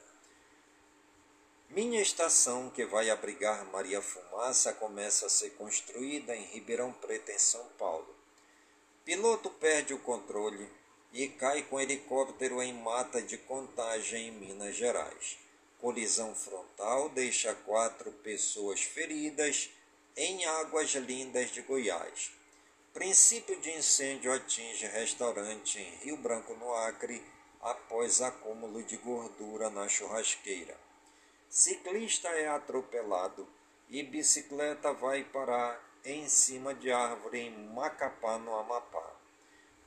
Minha 1.70 2.02
estação, 2.02 2.68
que 2.68 2.85
vai 2.85 3.09
abrigar 3.09 3.64
Maria 3.66 4.02
Fumaça, 4.02 4.72
começa 4.72 5.26
a 5.26 5.31
ser 5.31 5.50
construída 5.50 6.35
em 6.35 6.46
Ribeirão 6.46 6.92
Preto, 6.92 7.31
em 7.31 7.38
São 7.38 7.64
Paulo. 7.79 8.16
Piloto 9.05 9.48
perde 9.48 9.94
o 9.94 10.00
controle 10.00 10.68
e 11.12 11.29
cai 11.29 11.62
com 11.62 11.81
helicóptero 11.81 12.61
em 12.61 12.72
mata 12.72 13.22
de 13.22 13.38
contagem 13.38 14.26
em 14.26 14.33
Minas 14.33 14.74
Gerais. 14.74 15.45
Colisão 15.80 16.34
frontal 16.34 17.10
deixa 17.10 17.54
quatro 17.54 18.10
pessoas 18.10 18.80
feridas 18.80 19.70
em 20.16 20.44
Águas 20.46 20.90
Lindas 20.94 21.50
de 21.50 21.60
Goiás. 21.60 22.32
Princípio 22.94 23.60
de 23.60 23.70
incêndio 23.70 24.32
atinge 24.32 24.86
restaurante 24.86 25.78
em 25.78 25.96
Rio 25.96 26.16
Branco, 26.16 26.54
no 26.54 26.74
Acre, 26.74 27.22
após 27.60 28.22
acúmulo 28.22 28.82
de 28.82 28.96
gordura 28.96 29.68
na 29.68 29.86
churrasqueira. 29.86 30.74
Ciclista 31.50 32.28
é 32.28 32.48
atropelado 32.48 33.46
e 33.90 34.02
bicicleta 34.02 34.94
vai 34.94 35.24
parar 35.24 35.78
em 36.02 36.26
cima 36.26 36.74
de 36.74 36.90
árvore 36.90 37.40
em 37.40 37.50
Macapá, 37.50 38.38
no 38.38 38.56
Amapá. 38.56 39.12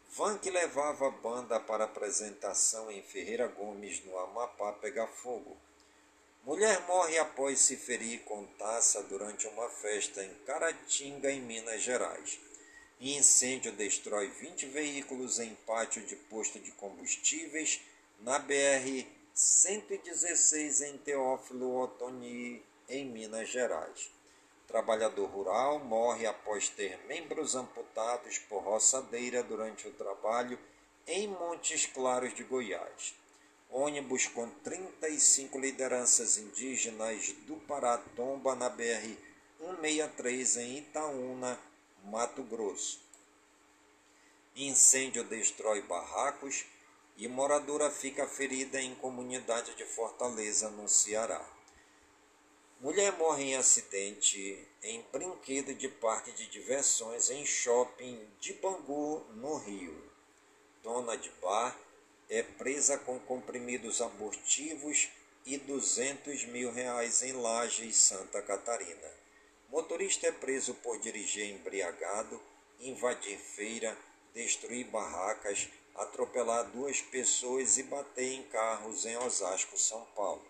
Van 0.10 0.38
que 0.38 0.52
levava 0.52 1.10
banda 1.10 1.60
para 1.60 1.86
apresentação 1.86 2.92
em 2.92 3.02
Ferreira 3.02 3.48
Gomes, 3.48 4.04
no 4.06 4.18
Amapá, 4.20 4.72
pega 4.74 5.08
fogo. 5.08 5.58
Mulher 6.44 6.80
morre 6.88 7.18
após 7.20 7.60
se 7.60 7.76
ferir 7.76 8.22
com 8.22 8.46
taça 8.58 9.04
durante 9.04 9.46
uma 9.48 9.70
festa 9.70 10.24
em 10.24 10.34
Caratinga, 10.46 11.30
em 11.32 11.42
Minas 11.42 11.82
Gerais. 11.82 12.40
Incêndio 13.00 13.72
destrói 13.74 14.30
20 14.30 14.66
veículos 14.68 15.40
em 15.40 15.54
pátio 15.68 16.02
de 16.06 16.16
posto 16.16 16.60
de 16.60 16.72
combustíveis 16.72 17.82
na 18.22 18.40
BR 18.40 19.06
116 19.34 20.82
em 20.82 20.98
Teófilo 20.98 21.82
Otoni, 21.82 22.64
em 22.88 23.06
Minas 23.06 23.50
Gerais. 23.50 24.10
Trabalhador 24.68 25.30
rural 25.30 25.80
morre 25.80 26.26
após 26.26 26.70
ter 26.70 26.98
membros 27.06 27.56
amputados 27.56 28.38
por 28.38 28.64
roçadeira 28.64 29.44
durante 29.44 29.88
o 29.88 29.94
trabalho 29.94 30.58
em 31.06 31.28
Montes 31.28 31.86
Claros 31.86 32.34
de 32.34 32.44
Goiás. 32.44 33.14
Ônibus 33.72 34.26
com 34.26 34.50
35 34.50 35.60
lideranças 35.60 36.40
indígenas 36.40 37.32
do 37.46 37.56
Pará 37.68 38.00
tomba 38.16 38.56
na 38.56 38.68
BR 38.68 39.16
163 39.60 40.58
em 40.58 40.78
Itaúna, 40.80 41.60
Mato 42.04 42.42
Grosso. 42.42 43.00
Incêndio 44.56 45.24
destrói 45.24 45.84
barracos 45.84 46.66
e 47.16 47.28
moradora 47.28 47.92
fica 47.92 48.28
ferida 48.28 48.82
em 48.82 48.96
comunidade 48.96 49.76
de 49.76 49.86
Fortaleza, 49.86 50.72
no 50.72 50.90
Ceará. 50.90 51.46
Mulher 52.82 53.12
morre 53.18 53.44
em 53.44 53.56
acidente 53.56 54.68
em 54.82 55.06
brinquedo 55.12 55.76
de 55.76 55.88
parque 55.88 56.32
de 56.32 56.48
diversões 56.48 57.30
em 57.30 57.46
shopping 57.46 58.20
de 58.40 58.54
Bangu, 58.54 59.24
no 59.36 59.58
Rio. 59.58 60.10
Dona 60.82 61.16
de 61.16 61.30
bar 61.42 61.78
é 62.30 62.44
presa 62.44 62.98
com 63.00 63.18
comprimidos 63.20 64.02
abortivos 64.02 65.10
e 65.46 65.58
200 65.58 66.46
mil 66.46 66.72
reais 66.72 67.24
em 67.24 67.34
Lajes, 67.34 67.96
Santa 67.96 68.40
Catarina. 68.42 69.12
Motorista 69.70 70.28
é 70.28 70.32
preso 70.32 70.76
por 70.76 71.00
dirigir 71.00 71.50
embriagado, 71.50 72.40
invadir 72.80 73.38
feira, 73.40 73.98
destruir 74.34 74.86
barracas, 74.86 75.68
atropelar 75.96 76.66
duas 76.66 77.02
pessoas 77.02 77.78
e 77.78 77.84
bater 77.84 78.34
em 78.34 78.44
carros 78.44 79.06
em 79.06 79.18
Osasco, 79.18 79.78
São 79.78 80.06
Paulo. 80.16 80.46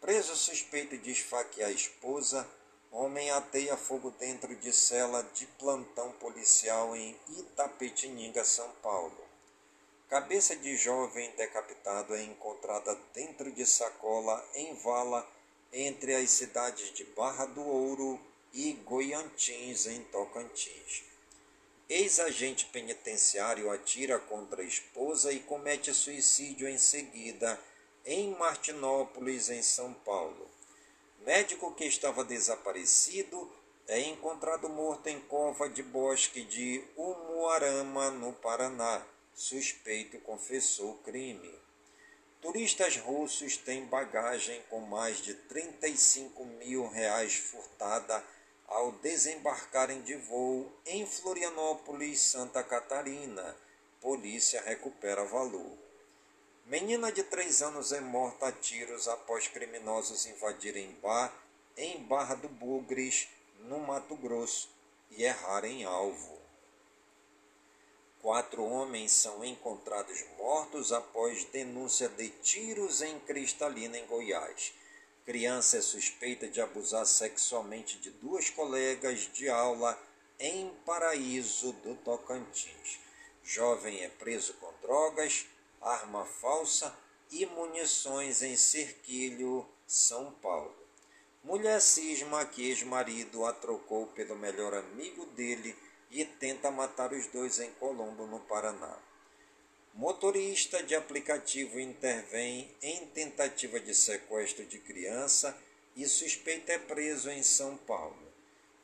Preso 0.00 0.36
suspeito 0.36 0.96
de 0.96 1.10
esfaquear 1.10 1.70
a 1.70 1.72
esposa, 1.72 2.48
homem 2.92 3.30
ateia 3.30 3.76
fogo 3.76 4.12
dentro 4.12 4.54
de 4.54 4.72
cela 4.72 5.22
de 5.34 5.46
plantão 5.58 6.12
policial 6.12 6.94
em 6.94 7.16
Itapetininga, 7.28 8.44
São 8.44 8.70
Paulo. 8.82 9.23
Cabeça 10.08 10.54
de 10.54 10.76
jovem 10.76 11.30
decapitado 11.36 12.14
é 12.14 12.22
encontrada 12.22 12.94
dentro 13.14 13.50
de 13.50 13.64
sacola 13.64 14.44
em 14.54 14.74
vala 14.74 15.26
entre 15.72 16.14
as 16.14 16.30
cidades 16.30 16.92
de 16.92 17.04
Barra 17.04 17.46
do 17.46 17.62
Ouro 17.62 18.20
e 18.52 18.74
Goiantins, 18.84 19.86
em 19.86 20.02
Tocantins. 20.04 21.02
Ex-agente 21.88 22.66
penitenciário 22.66 23.70
atira 23.70 24.18
contra 24.18 24.62
a 24.62 24.64
esposa 24.64 25.32
e 25.32 25.40
comete 25.40 25.92
suicídio 25.92 26.68
em 26.68 26.78
seguida 26.78 27.58
em 28.04 28.30
Martinópolis, 28.36 29.48
em 29.48 29.62
São 29.62 29.92
Paulo. 29.92 30.48
Médico 31.20 31.74
que 31.74 31.86
estava 31.86 32.22
desaparecido 32.22 33.50
é 33.88 34.00
encontrado 34.00 34.68
morto 34.68 35.08
em 35.08 35.18
cova 35.20 35.68
de 35.68 35.82
bosque 35.82 36.42
de 36.42 36.84
Umuarama, 36.96 38.10
no 38.10 38.32
Paraná. 38.34 39.02
Suspeito 39.34 40.18
confessou 40.20 40.92
o 40.92 40.98
crime. 40.98 41.52
Turistas 42.40 42.96
russos 42.98 43.56
têm 43.56 43.84
bagagem 43.86 44.62
com 44.70 44.80
mais 44.80 45.16
de 45.18 45.34
35 45.34 46.44
mil 46.44 46.86
reais 46.86 47.34
furtada 47.34 48.24
ao 48.68 48.92
desembarcarem 48.92 50.02
de 50.02 50.14
voo 50.14 50.72
em 50.86 51.04
Florianópolis, 51.04 52.20
Santa 52.20 52.62
Catarina. 52.62 53.56
Polícia 54.00 54.60
recupera 54.62 55.24
valor. 55.24 55.76
Menina 56.66 57.10
de 57.10 57.24
três 57.24 57.60
anos 57.60 57.92
é 57.92 58.00
morta 58.00 58.46
a 58.48 58.52
tiros 58.52 59.08
após 59.08 59.48
criminosos 59.48 60.26
invadirem 60.26 60.92
bar 61.02 61.32
em 61.76 62.04
Barra 62.04 62.36
do 62.36 62.48
Bugres, 62.48 63.28
no 63.60 63.80
Mato 63.80 64.14
Grosso, 64.14 64.68
e 65.10 65.24
errarem 65.24 65.84
alvo. 65.84 66.33
Quatro 68.24 68.64
homens 68.64 69.12
são 69.12 69.44
encontrados 69.44 70.24
mortos 70.38 70.94
após 70.94 71.44
denúncia 71.44 72.08
de 72.08 72.30
tiros 72.30 73.02
em 73.02 73.20
Cristalina, 73.20 73.98
em 73.98 74.06
Goiás. 74.06 74.72
Criança 75.26 75.76
é 75.76 75.82
suspeita 75.82 76.48
de 76.48 76.58
abusar 76.58 77.04
sexualmente 77.04 77.98
de 77.98 78.10
duas 78.10 78.48
colegas 78.48 79.30
de 79.30 79.50
aula 79.50 80.02
em 80.40 80.72
Paraíso 80.86 81.74
do 81.84 81.96
Tocantins. 81.96 82.98
Jovem 83.42 84.02
é 84.02 84.08
preso 84.08 84.54
com 84.54 84.72
drogas, 84.80 85.44
arma 85.82 86.24
falsa 86.24 86.96
e 87.30 87.44
munições 87.44 88.40
em 88.40 88.56
Cerquilho, 88.56 89.68
São 89.86 90.32
Paulo. 90.40 90.74
Mulher 91.42 91.78
cisma 91.78 92.42
que 92.46 92.70
ex-marido 92.70 93.44
a 93.44 93.52
trocou 93.52 94.06
pelo 94.06 94.34
melhor 94.34 94.72
amigo 94.72 95.26
dele 95.26 95.76
e 96.14 96.24
tenta 96.24 96.70
matar 96.70 97.12
os 97.12 97.26
dois 97.26 97.58
em 97.58 97.70
Colombo, 97.72 98.24
no 98.24 98.38
Paraná. 98.38 98.96
Motorista 99.92 100.80
de 100.80 100.94
aplicativo 100.94 101.80
intervém 101.80 102.72
em 102.80 103.06
tentativa 103.06 103.80
de 103.80 103.92
sequestro 103.92 104.64
de 104.64 104.78
criança 104.78 105.56
e 105.96 106.06
suspeito 106.06 106.70
é 106.70 106.78
preso 106.78 107.28
em 107.30 107.42
São 107.42 107.76
Paulo. 107.76 108.32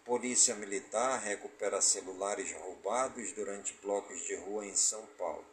Polícia 0.05 0.57
Militar 0.57 1.21
recupera 1.21 1.81
celulares 1.81 2.51
roubados 2.53 3.33
durante 3.33 3.75
blocos 3.75 4.21
de 4.23 4.35
rua 4.35 4.67
em 4.67 4.75
São 4.75 5.07
Paulo. 5.17 5.47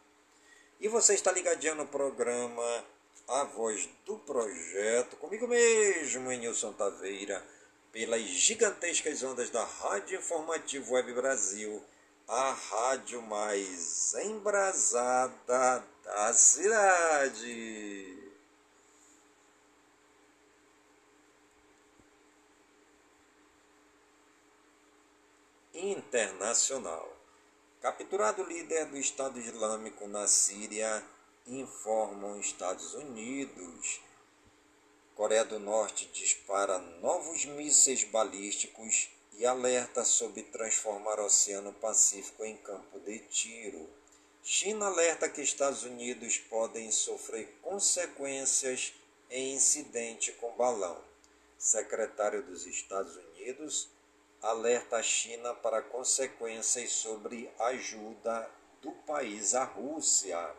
E 0.79 0.87
você 0.87 1.13
está 1.13 1.31
ligadinho 1.31 1.75
no 1.75 1.85
programa 1.85 2.85
A 3.27 3.43
Voz 3.43 3.87
do 4.03 4.17
Projeto, 4.17 5.15
comigo 5.17 5.47
mesmo, 5.47 6.31
Nilson 6.31 6.73
Taveira, 6.73 7.45
pelas 7.97 8.21
gigantescas 8.21 9.23
ondas 9.23 9.49
da 9.49 9.63
Rádio 9.63 10.19
Informativo 10.19 10.93
Web 10.93 11.13
Brasil 11.13 11.83
a 12.27 12.51
rádio 12.51 13.23
mais 13.23 14.13
embrasada 14.13 15.83
da 16.03 16.31
cidade. 16.31 18.15
Internacional. 25.73 27.17
Capturado 27.81 28.43
líder 28.43 28.85
do 28.85 28.97
Estado 28.97 29.39
Islâmico 29.39 30.07
na 30.07 30.27
Síria, 30.27 31.03
informam 31.47 32.39
Estados 32.39 32.93
Unidos. 32.93 34.06
Coreia 35.17 35.43
do 35.43 35.57
Norte 35.57 36.05
dispara 36.13 36.77
novos 36.77 37.43
mísseis 37.43 38.03
balísticos 38.03 39.09
e 39.33 39.47
alerta 39.47 40.05
sobre 40.05 40.43
transformar 40.43 41.19
o 41.19 41.25
Oceano 41.25 41.73
Pacífico 41.73 42.45
em 42.45 42.55
campo 42.57 42.99
de 42.99 43.17
tiro. 43.21 43.89
China 44.43 44.85
alerta 44.85 45.27
que 45.27 45.41
Estados 45.41 45.81
Unidos 45.81 46.37
podem 46.37 46.91
sofrer 46.91 47.51
consequências 47.63 48.93
em 49.31 49.55
incidente 49.55 50.33
com 50.33 50.51
balão. 50.51 51.01
Secretário 51.57 52.43
dos 52.43 52.67
Estados 52.67 53.15
Unidos 53.15 53.89
alerta 54.39 54.97
a 54.97 55.03
China 55.03 55.51
para 55.55 55.81
consequências 55.81 56.91
sobre 56.91 57.49
ajuda 57.57 58.47
do 58.83 58.91
país 58.91 59.55
à 59.55 59.63
Rússia. 59.63 60.55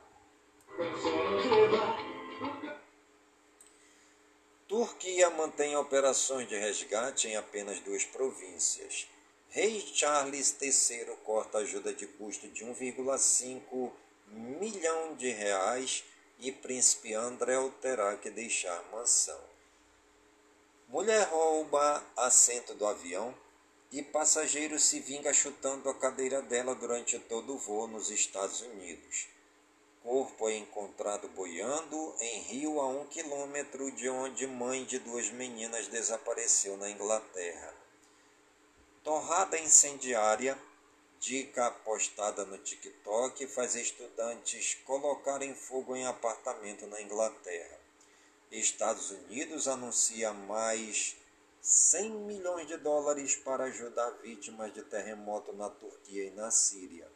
Turquia 4.69 5.31
mantém 5.31 5.75
operações 5.77 6.47
de 6.47 6.55
resgate 6.55 7.27
em 7.27 7.37
apenas 7.37 7.81
duas 7.81 8.05
províncias. 8.05 9.09
Rei 9.49 9.81
Charles 9.95 10.55
III 10.61 11.17
corta 11.25 11.57
ajuda 11.57 11.95
de 11.95 12.07
custo 12.07 12.47
de 12.49 12.67
1,5 12.67 13.91
milhão 14.31 15.17
de 15.17 15.31
reais 15.31 16.05
e 16.39 16.53
príncipe 16.53 17.15
André 17.15 17.55
terá 17.81 18.15
que 18.17 18.29
deixar 18.29 18.85
mansão. 18.93 19.41
Mulher 20.87 21.27
rouba 21.29 22.05
assento 22.15 22.75
do 22.75 22.87
avião 22.87 23.35
e 23.91 24.03
passageiro 24.03 24.79
se 24.79 25.01
vinga 25.01 25.33
chutando 25.33 25.89
a 25.89 25.95
cadeira 25.95 26.43
dela 26.43 26.75
durante 26.75 27.19
todo 27.21 27.55
o 27.55 27.59
voo 27.59 27.89
nos 27.89 28.11
Estados 28.11 28.61
Unidos. 28.61 29.29
Corpo 30.03 30.49
é 30.49 30.57
encontrado 30.57 31.29
boiando 31.29 32.15
em 32.21 32.41
rio 32.43 32.81
a 32.81 32.89
um 32.89 33.07
quilômetro 33.07 33.91
de 33.93 34.09
onde 34.09 34.47
mãe 34.47 34.85
de 34.85 34.99
duas 34.99 35.31
meninas 35.31 35.89
desapareceu 35.89 36.77
na 36.77 36.89
Inglaterra. 36.89 37.75
Torrada 39.03 39.59
incendiária, 39.59 40.57
dica 41.19 41.71
postada 41.71 42.45
no 42.45 42.59
TikTok, 42.59 43.47
faz 43.49 43.75
estudantes 43.75 44.75
colocarem 44.85 45.55
fogo 45.55 45.97
em 45.97 46.07
apartamento 46.07 46.87
na 46.87 47.01
Inglaterra. 47.03 47.79
Estados 48.51 49.11
Unidos 49.11 49.69
anuncia 49.69 50.33
mais 50.33 51.17
100 51.61 52.11
milhões 52.11 52.67
de 52.67 52.77
dólares 52.79 53.37
para 53.37 53.65
ajudar 53.65 54.11
vítimas 54.23 54.73
de 54.73 54.83
terremoto 54.83 55.53
na 55.53 55.69
Turquia 55.69 56.25
e 56.25 56.31
na 56.31 56.51
Síria. 56.51 57.07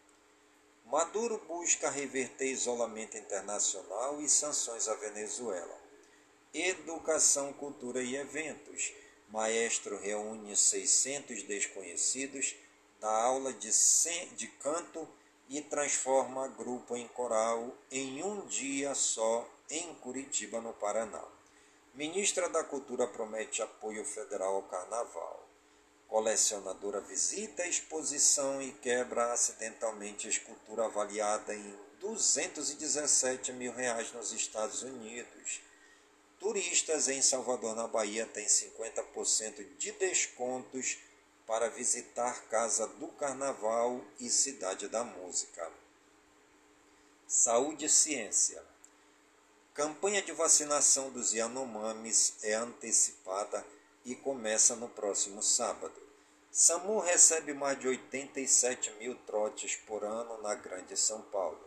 Maduro 0.86 1.38
busca 1.48 1.90
reverter 1.90 2.46
isolamento 2.46 3.16
internacional 3.16 4.20
e 4.20 4.28
sanções 4.28 4.88
à 4.88 4.94
Venezuela. 4.94 5.78
Educação, 6.52 7.52
cultura 7.54 8.02
e 8.02 8.16
eventos. 8.16 8.92
Maestro 9.28 9.98
reúne 9.98 10.54
600 10.54 11.42
desconhecidos, 11.44 12.54
dá 13.00 13.10
aula 13.10 13.52
de, 13.54 13.70
de 14.36 14.46
canto 14.46 15.08
e 15.48 15.60
transforma 15.62 16.48
grupo 16.48 16.96
em 16.96 17.08
coral 17.08 17.74
em 17.90 18.22
um 18.22 18.46
dia 18.46 18.94
só 18.94 19.48
em 19.70 19.94
Curitiba, 19.94 20.60
no 20.60 20.74
Paraná. 20.74 21.24
Ministra 21.94 22.48
da 22.48 22.64
Cultura 22.64 23.06
promete 23.06 23.62
apoio 23.62 24.04
federal 24.04 24.56
ao 24.56 24.62
Carnaval. 24.62 25.41
Colecionadora 26.12 27.00
visita 27.00 27.62
a 27.62 27.66
exposição 27.66 28.60
e 28.60 28.70
quebra 28.70 29.32
acidentalmente 29.32 30.26
a 30.26 30.30
escultura 30.30 30.84
avaliada 30.84 31.54
em 31.54 31.74
217 32.00 33.50
mil 33.54 33.72
reais 33.72 34.12
nos 34.12 34.30
Estados 34.30 34.82
Unidos. 34.82 35.62
Turistas 36.38 37.08
em 37.08 37.22
Salvador, 37.22 37.74
na 37.74 37.88
Bahia, 37.88 38.26
têm 38.26 38.44
50% 38.44 39.76
de 39.78 39.92
descontos 39.92 40.98
para 41.46 41.70
visitar 41.70 42.42
Casa 42.42 42.86
do 42.86 43.08
Carnaval 43.08 43.98
e 44.20 44.28
Cidade 44.28 44.88
da 44.88 45.02
Música. 45.02 45.72
Saúde 47.26 47.86
e 47.86 47.88
Ciência. 47.88 48.62
Campanha 49.72 50.20
de 50.20 50.32
vacinação 50.32 51.08
dos 51.08 51.32
Yanomamis 51.32 52.34
é 52.42 52.52
antecipada 52.52 53.64
e 54.04 54.14
começa 54.14 54.76
no 54.76 54.90
próximo 54.90 55.42
sábado. 55.42 56.01
SAMU 56.54 56.98
recebe 56.98 57.54
mais 57.54 57.80
de 57.80 57.88
87 57.88 58.90
mil 58.98 59.14
trotes 59.24 59.74
por 59.74 60.04
ano 60.04 60.36
na 60.42 60.54
Grande 60.54 60.94
São 60.98 61.22
Paulo. 61.22 61.58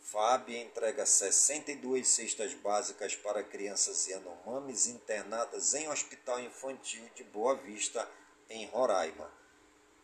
FAB 0.00 0.48
entrega 0.56 1.04
62 1.04 2.08
cestas 2.08 2.54
básicas 2.54 3.14
para 3.14 3.44
crianças 3.44 4.06
Yanomamis 4.08 4.86
internadas 4.86 5.74
em 5.74 5.90
Hospital 5.90 6.40
Infantil 6.40 7.06
de 7.14 7.22
Boa 7.22 7.54
Vista, 7.54 8.08
em 8.48 8.64
Roraima. 8.68 9.30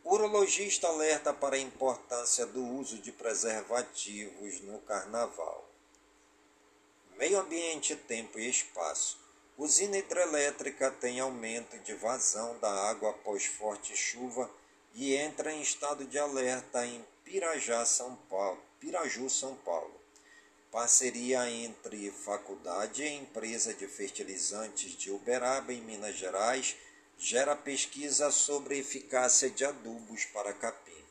Urologista 0.05 0.87
alerta 0.87 1.33
para 1.33 1.57
a 1.57 1.59
importância 1.59 2.45
do 2.45 2.63
uso 2.63 2.99
de 2.99 3.13
preservativos 3.13 4.61
no 4.61 4.81
carnaval. 4.81 5.67
Meio 7.17 7.41
ambiente, 7.41 7.97
tempo 7.97 8.39
e 8.39 8.51
espaço. 8.51 9.26
Usina 9.59 9.97
hidrelétrica 9.97 10.91
tem 10.91 11.19
aumento 11.19 11.79
de 11.79 11.95
vazão 11.95 12.59
da 12.59 12.71
água 12.91 13.09
após 13.09 13.47
forte 13.47 13.97
chuva 13.97 14.51
e 14.93 15.15
entra 15.15 15.51
em 15.51 15.63
estado 15.63 16.05
de 16.05 16.19
alerta 16.19 16.85
em 16.85 17.03
Pirajá, 17.25 17.87
São 17.87 18.15
Paulo, 18.29 18.63
Piraju, 18.79 19.31
São 19.31 19.55
Paulo. 19.57 19.99
Parceria 20.71 21.51
entre 21.51 22.11
faculdade 22.11 23.03
e 23.03 23.15
empresa 23.15 23.73
de 23.73 23.87
fertilizantes 23.87 24.93
de 24.93 25.11
Uberaba, 25.11 25.73
em 25.73 25.81
Minas 25.81 26.17
Gerais, 26.17 26.77
gera 27.17 27.57
pesquisa 27.57 28.31
sobre 28.31 28.79
eficácia 28.79 29.49
de 29.49 29.65
adubos 29.65 30.27
para 30.27 30.53
capim. 30.53 31.03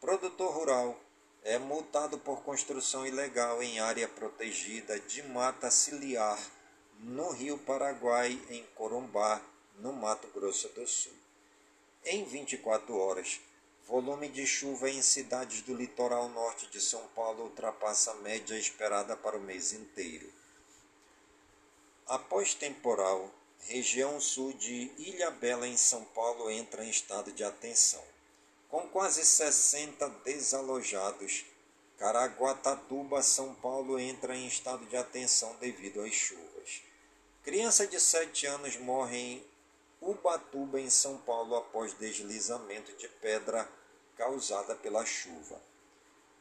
Produtor 0.00 0.54
rural 0.54 1.00
é 1.42 1.58
multado 1.58 2.16
por 2.16 2.44
construção 2.44 3.04
ilegal 3.04 3.60
em 3.60 3.80
área 3.80 4.06
protegida 4.06 5.00
de 5.00 5.20
mata 5.24 5.68
ciliar 5.68 6.38
no 7.02 7.30
Rio 7.30 7.58
Paraguai, 7.58 8.40
em 8.48 8.64
Corumbá, 8.76 9.42
no 9.80 9.92
Mato 9.92 10.28
Grosso 10.28 10.68
do 10.68 10.86
Sul. 10.86 11.12
em 12.04 12.24
24 12.24 12.96
horas. 12.96 13.40
Volume 13.88 14.28
de 14.28 14.46
chuva 14.46 14.88
em 14.88 15.02
cidades 15.02 15.62
do 15.62 15.74
litoral 15.74 16.28
norte 16.28 16.68
de 16.68 16.80
São 16.80 17.04
Paulo 17.08 17.44
ultrapassa 17.44 18.12
a 18.12 18.14
média 18.14 18.56
esperada 18.56 19.16
para 19.16 19.36
o 19.36 19.40
mês 19.40 19.72
inteiro. 19.72 20.32
Após 22.06 22.54
temporal, 22.54 23.28
região 23.66 24.20
sul 24.20 24.52
de 24.52 24.92
Ilhabela, 24.96 25.66
em 25.66 25.76
São 25.76 26.04
Paulo, 26.04 26.48
entra 26.50 26.84
em 26.84 26.90
estado 26.90 27.32
de 27.32 27.42
atenção. 27.42 28.02
Com 28.68 28.88
quase 28.88 29.24
60 29.24 30.08
desalojados, 30.24 31.44
Caraguatatuba, 31.98 33.22
São 33.22 33.54
Paulo, 33.56 33.98
entra 33.98 34.36
em 34.36 34.46
estado 34.46 34.86
de 34.86 34.96
atenção 34.96 35.56
devido 35.56 36.00
às 36.02 36.12
chuvas. 36.12 36.51
Criança 37.42 37.88
de 37.88 37.98
7 37.98 38.46
anos 38.46 38.76
morre 38.76 39.18
em 39.18 39.44
Ubatuba, 40.00 40.80
em 40.80 40.88
São 40.88 41.18
Paulo, 41.18 41.56
após 41.56 41.92
deslizamento 41.94 42.92
de 42.92 43.08
pedra 43.08 43.68
causada 44.16 44.76
pela 44.76 45.04
chuva. 45.04 45.60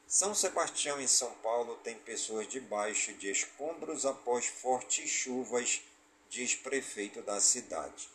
São 0.06 0.36
Sebastião, 0.36 1.02
em 1.02 1.08
São 1.08 1.32
Paulo, 1.36 1.76
tem 1.84 1.98
pessoas 1.98 2.48
debaixo 2.48 3.14
de 3.14 3.32
escombros 3.32 4.06
após 4.06 4.46
fortes 4.46 5.10
chuvas, 5.10 5.82
diz 6.30 6.54
prefeito 6.54 7.24
da 7.24 7.42
cidade. 7.42 8.08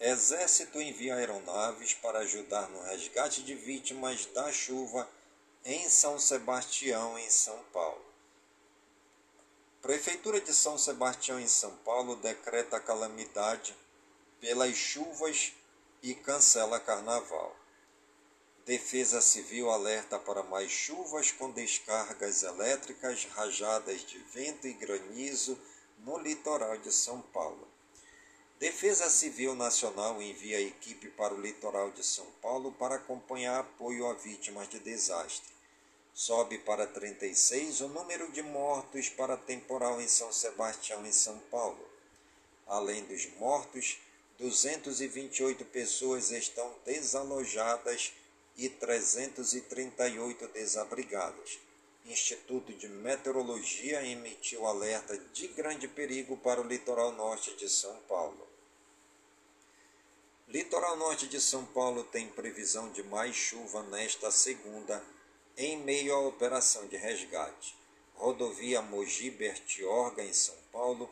Exército 0.00 0.80
envia 0.80 1.16
aeronaves 1.16 1.92
para 1.92 2.20
ajudar 2.20 2.66
no 2.70 2.82
resgate 2.84 3.42
de 3.42 3.54
vítimas 3.54 4.24
da 4.24 4.50
chuva 4.50 5.06
em 5.66 5.86
São 5.90 6.18
Sebastião, 6.18 7.18
em 7.18 7.28
São 7.28 7.62
Paulo. 7.72 8.09
Prefeitura 9.82 10.38
de 10.42 10.52
São 10.52 10.76
Sebastião, 10.76 11.40
em 11.40 11.48
São 11.48 11.74
Paulo, 11.78 12.14
decreta 12.16 12.78
calamidade 12.78 13.74
pelas 14.38 14.76
chuvas 14.76 15.54
e 16.02 16.14
cancela 16.14 16.78
carnaval. 16.78 17.56
Defesa 18.66 19.22
Civil 19.22 19.70
alerta 19.70 20.18
para 20.18 20.42
mais 20.42 20.70
chuvas 20.70 21.32
com 21.32 21.50
descargas 21.50 22.42
elétricas, 22.42 23.24
rajadas 23.24 24.04
de 24.04 24.18
vento 24.18 24.66
e 24.66 24.74
granizo 24.74 25.58
no 26.00 26.18
litoral 26.18 26.76
de 26.76 26.92
São 26.92 27.22
Paulo. 27.22 27.66
Defesa 28.58 29.08
Civil 29.08 29.54
Nacional 29.54 30.20
envia 30.20 30.60
equipe 30.60 31.08
para 31.08 31.34
o 31.34 31.40
litoral 31.40 31.90
de 31.90 32.04
São 32.04 32.26
Paulo 32.42 32.70
para 32.72 32.96
acompanhar 32.96 33.60
apoio 33.60 34.06
a 34.06 34.12
vítimas 34.12 34.68
de 34.68 34.78
desastre. 34.78 35.59
Sobe 36.12 36.58
para 36.58 36.86
36 36.86 37.80
o 37.80 37.88
número 37.88 38.30
de 38.32 38.42
mortos 38.42 39.08
para 39.08 39.36
temporal 39.36 40.00
em 40.00 40.08
São 40.08 40.32
Sebastião, 40.32 41.06
em 41.06 41.12
São 41.12 41.38
Paulo. 41.50 41.88
Além 42.66 43.04
dos 43.04 43.26
mortos, 43.36 43.98
228 44.38 45.64
pessoas 45.66 46.30
estão 46.30 46.74
desalojadas 46.84 48.12
e 48.56 48.68
338 48.68 50.48
desabrigadas. 50.48 51.58
Instituto 52.06 52.72
de 52.72 52.88
Meteorologia 52.88 54.04
emitiu 54.06 54.66
alerta 54.66 55.16
de 55.32 55.48
grande 55.48 55.86
perigo 55.86 56.36
para 56.38 56.60
o 56.60 56.66
litoral 56.66 57.12
norte 57.12 57.54
de 57.56 57.68
São 57.68 57.94
Paulo. 58.08 58.48
Litoral 60.48 60.96
norte 60.96 61.28
de 61.28 61.40
São 61.40 61.64
Paulo 61.66 62.02
tem 62.04 62.26
previsão 62.28 62.90
de 62.90 63.02
mais 63.04 63.36
chuva 63.36 63.82
nesta 63.84 64.30
segunda, 64.30 65.04
em 65.62 65.76
meio 65.76 66.14
à 66.14 66.18
operação 66.20 66.86
de 66.86 66.96
resgate. 66.96 67.76
Rodovia 68.14 68.80
Mogi 68.80 69.30
Bertiorga, 69.30 70.24
em 70.24 70.32
São 70.32 70.56
Paulo, 70.72 71.10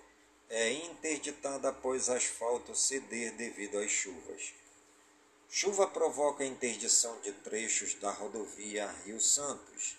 é 0.49 0.73
interditada 0.73 1.69
após 1.69 2.09
asfalto 2.09 2.75
ceder 2.75 3.35
devido 3.35 3.79
às 3.79 3.91
chuvas. 3.91 4.55
Chuva 5.51 5.87
provoca 5.87 6.47
interdição 6.47 7.21
de 7.21 7.31
trechos 7.33 7.93
da 7.97 8.11
rodovia 8.11 8.91
Rio 9.05 9.21
Santos. 9.21 9.99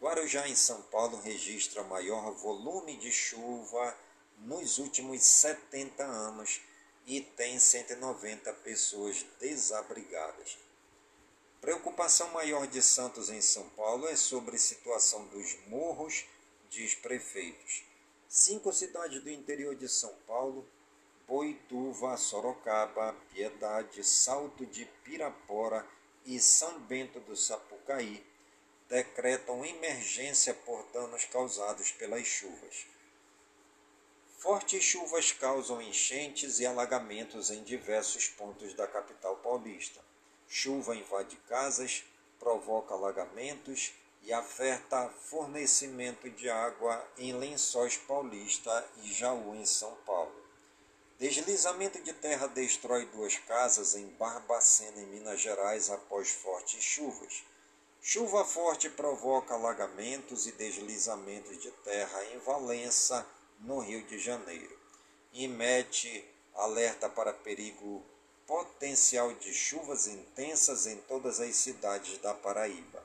Guarujá, 0.00 0.48
em 0.48 0.56
São 0.56 0.80
Paulo, 0.84 1.20
registra 1.20 1.82
maior 1.82 2.32
volume 2.32 2.96
de 2.96 3.12
chuva 3.12 3.94
nos 4.38 4.78
últimos 4.78 5.22
70 5.22 6.02
anos 6.02 6.62
e 7.06 7.20
tem 7.20 7.58
190 7.58 8.54
pessoas 8.54 9.22
desabrigadas. 9.38 10.56
Preocupação 11.66 12.30
maior 12.30 12.68
de 12.68 12.80
Santos 12.80 13.28
em 13.28 13.40
São 13.40 13.68
Paulo 13.70 14.06
é 14.06 14.14
sobre 14.14 14.56
situação 14.56 15.26
dos 15.26 15.56
morros, 15.66 16.24
diz 16.70 16.94
prefeitos. 16.94 17.82
Cinco 18.28 18.72
cidades 18.72 19.20
do 19.20 19.28
interior 19.28 19.74
de 19.74 19.88
São 19.88 20.14
Paulo 20.28 20.64
Boituva, 21.26 22.16
Sorocaba, 22.16 23.16
Piedade, 23.32 24.04
Salto 24.04 24.64
de 24.64 24.84
Pirapora 25.02 25.84
e 26.24 26.38
São 26.38 26.78
Bento 26.82 27.18
do 27.18 27.34
Sapucaí 27.34 28.24
decretam 28.88 29.64
emergência 29.64 30.54
por 30.54 30.86
danos 30.92 31.24
causados 31.24 31.90
pelas 31.90 32.24
chuvas. 32.28 32.86
Fortes 34.38 34.84
chuvas 34.84 35.32
causam 35.32 35.82
enchentes 35.82 36.60
e 36.60 36.64
alagamentos 36.64 37.50
em 37.50 37.64
diversos 37.64 38.28
pontos 38.28 38.72
da 38.72 38.86
capital 38.86 39.34
paulista. 39.38 40.00
Chuva 40.48 40.94
invade 40.94 41.36
casas, 41.48 42.04
provoca 42.38 42.94
alagamentos 42.94 43.92
e 44.22 44.32
afeta 44.32 45.08
fornecimento 45.08 46.28
de 46.30 46.50
água 46.50 47.04
em 47.16 47.32
Lençóis 47.32 47.96
Paulista 47.96 48.88
e 49.02 49.12
Jaú, 49.12 49.54
em 49.54 49.64
São 49.64 49.94
Paulo. 50.04 50.34
Deslizamento 51.18 52.02
de 52.02 52.12
terra 52.12 52.46
destrói 52.46 53.06
duas 53.06 53.38
casas 53.38 53.94
em 53.94 54.06
Barbacena, 54.18 55.00
em 55.00 55.06
Minas 55.06 55.40
Gerais, 55.40 55.90
após 55.90 56.30
fortes 56.30 56.82
chuvas. 56.82 57.42
Chuva 58.02 58.44
forte 58.44 58.90
provoca 58.90 59.54
alagamentos 59.54 60.46
e 60.46 60.52
deslizamentos 60.52 61.60
de 61.60 61.70
terra 61.70 62.24
em 62.26 62.38
Valença, 62.38 63.26
no 63.60 63.78
Rio 63.78 64.02
de 64.02 64.18
Janeiro. 64.18 64.78
IMET 65.32 66.24
alerta 66.54 67.08
para 67.08 67.32
perigo 67.32 68.04
potencial 68.46 69.32
de 69.34 69.52
chuvas 69.52 70.06
intensas 70.06 70.86
em 70.86 70.96
todas 71.08 71.40
as 71.40 71.56
cidades 71.56 72.18
da 72.18 72.32
Paraíba. 72.32 73.02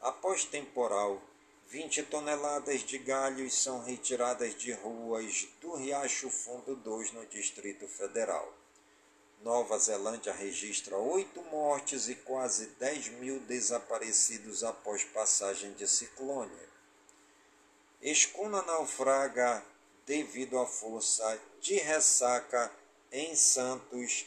Após 0.00 0.44
temporal, 0.44 1.20
20 1.68 2.02
toneladas 2.04 2.82
de 2.82 2.98
galhos 2.98 3.54
são 3.54 3.84
retiradas 3.84 4.54
de 4.56 4.72
ruas 4.72 5.46
do 5.60 5.74
Riacho 5.74 6.30
Fundo 6.30 6.74
2 6.74 7.12
no 7.12 7.26
Distrito 7.26 7.86
Federal. 7.86 8.52
Nova 9.42 9.78
Zelândia 9.78 10.32
registra 10.32 10.96
oito 10.96 11.42
mortes 11.44 12.08
e 12.08 12.14
quase 12.14 12.66
10 12.78 13.08
mil 13.20 13.40
desaparecidos 13.40 14.64
após 14.64 15.04
passagem 15.04 15.72
de 15.74 15.86
ciclone. 15.86 16.50
Escuna 18.02 18.62
naufraga 18.62 19.64
devido 20.04 20.58
à 20.58 20.66
força 20.66 21.40
de 21.60 21.74
ressaca 21.76 22.70
em 23.12 23.36
Santos, 23.36 24.26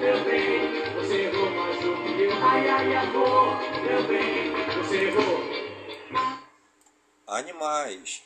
Meu 0.00 0.24
bem. 0.24 0.94
Você 0.94 1.22
errou 1.22 1.50
mais 1.50 1.76
do 1.76 1.96
que 2.02 2.22
eu. 2.22 2.32
Ai, 2.44 2.68
ai, 2.68 2.96
amor, 2.96 3.56
meu 3.82 4.02
bem, 4.08 4.52
você 4.76 5.04
errou. 5.04 5.42
Animais. 7.26 8.22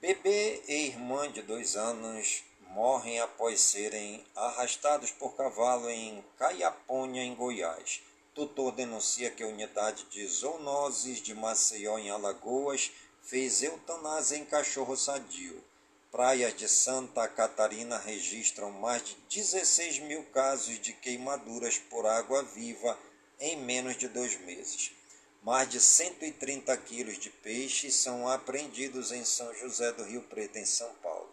Bebê 0.00 0.62
e 0.68 0.86
irmã 0.86 1.30
de 1.30 1.42
dois 1.42 1.76
anos 1.76 2.44
morrem 2.70 3.18
após 3.20 3.60
serem 3.60 4.24
arrastados 4.36 5.10
por 5.10 5.34
cavalo 5.36 5.90
em 5.90 6.24
Caiapônia, 6.38 7.22
em 7.22 7.34
Goiás. 7.34 8.00
Tutor 8.34 8.72
denuncia 8.72 9.30
que 9.30 9.42
a 9.42 9.48
unidade 9.48 10.04
de 10.04 10.24
zoonoses 10.26 11.20
de 11.20 11.34
Maceió, 11.34 11.98
em 11.98 12.10
Alagoas, 12.10 12.92
fez 13.22 13.62
eutanásia 13.62 14.36
em 14.36 14.44
cachorro 14.44 14.96
sadio. 14.96 15.62
Praias 16.10 16.56
de 16.56 16.66
Santa 16.66 17.28
Catarina 17.28 17.98
registram 17.98 18.72
mais 18.72 19.04
de 19.04 19.14
16 19.28 19.98
mil 19.98 20.24
casos 20.24 20.80
de 20.80 20.94
queimaduras 20.94 21.76
por 21.76 22.06
água 22.06 22.42
viva 22.42 22.98
em 23.38 23.58
menos 23.58 23.94
de 23.96 24.08
dois 24.08 24.40
meses. 24.40 24.90
Mais 25.42 25.68
de 25.68 25.78
130 25.78 26.74
quilos 26.78 27.18
de 27.18 27.28
peixes 27.28 27.94
são 27.94 28.26
apreendidos 28.26 29.12
em 29.12 29.22
São 29.22 29.52
José 29.54 29.92
do 29.92 30.02
Rio 30.02 30.22
Preto, 30.22 30.56
em 30.56 30.64
São 30.64 30.90
Paulo. 31.02 31.28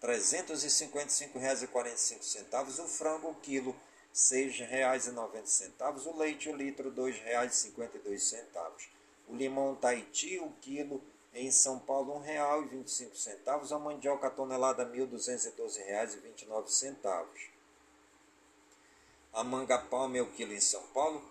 355 0.00 1.38
reais 1.38 1.62
e 1.62 1.66
45 1.66 2.24
centavos, 2.24 2.78
o 2.78 2.88
frango 2.88 3.28
o 3.28 3.34
quilo 3.34 3.72
R$ 3.72 3.78
6,90. 4.14 6.06
O 6.06 6.16
leite, 6.16 6.48
o 6.48 6.56
litro, 6.56 6.88
R$ 6.88 6.96
2,52. 6.96 8.88
O 9.28 9.34
limão 9.34 9.74
Tahiti, 9.74 10.38
o 10.38 10.50
quilo, 10.62 11.02
em 11.34 11.50
São 11.50 11.78
Paulo, 11.78 12.20
R$ 12.20 12.38
1,25. 12.38 13.70
A 13.70 13.78
mandioca, 13.78 14.28
a 14.28 14.30
tonelada, 14.30 14.82
R$ 14.84 15.06
1.212,29. 15.06 17.57
A 19.32 19.44
manga 19.44 19.78
palma, 19.78 20.20
o 20.20 20.32
quilo, 20.32 20.52
em 20.52 20.60
São 20.60 20.82
Paulo, 20.88 21.22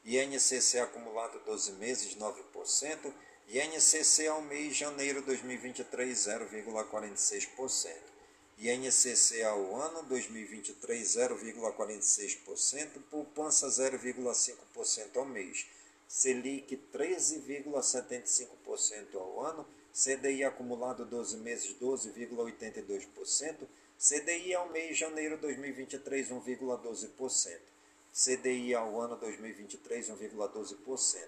INCC 0.06 0.80
acumulado 0.80 1.40
12 1.46 1.74
meses 1.74 2.16
9%, 2.16 3.14
INCC 3.48 4.28
ao 4.28 4.42
mês 4.42 4.74
de 4.74 4.80
janeiro 4.80 5.22
2023 5.22 6.18
0,46%, 6.18 8.13
INCC 8.58 9.44
ao 9.44 9.76
ano 9.76 10.04
2023 10.04 11.04
0,46%, 11.04 13.02
poupança 13.10 13.68
0,5% 13.68 15.18
ao 15.18 15.26
mês, 15.26 15.66
Selic 16.08 16.80
13,75% 16.94 19.16
ao 19.16 19.46
ano, 19.46 19.68
CDI 19.94 20.44
acumulado 20.44 21.06
12 21.06 21.38
meses 21.38 21.76
12,82%, 21.80 23.68
CDI 23.98 24.54
ao 24.54 24.70
mês 24.70 24.90
de 24.90 24.96
janeiro 24.96 25.38
2023 25.38 26.30
1,12%. 26.30 27.74
CDI 28.14 28.76
ao 28.76 29.02
ano 29.02 29.16
2023 29.16 30.10
1,12%. 30.10 31.28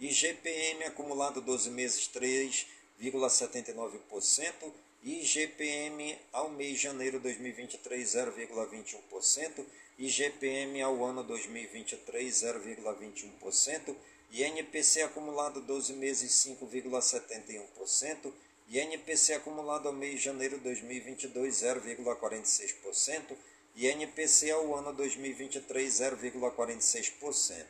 IGPM 0.00 0.84
acumulado 0.84 1.40
12 1.40 1.70
meses 1.70 2.08
3,79%. 2.08 4.72
IGPM 5.02 6.18
ao 6.32 6.50
mês 6.50 6.72
de 6.72 6.82
janeiro 6.82 7.20
2023 7.20 8.08
0,21%. 8.08 9.64
IGPM 9.98 10.82
ao 10.82 11.04
ano 11.04 11.22
2023 11.22 12.34
0,21%. 12.34 13.94
INPC 14.30 15.02
acumulado 15.02 15.60
12 15.60 15.92
meses 15.94 16.32
5,71%. 16.44 18.32
INPC 18.68 19.34
acumulado 19.34 19.88
ao 19.88 19.94
mês 19.94 20.14
de 20.14 20.24
janeiro 20.24 20.58
2022 20.58 21.54
0,46%. 21.54 23.36
INPC 23.76 24.50
ao 24.50 24.76
ano 24.76 24.92
2023 24.92 25.94
0,46%. 25.94 27.64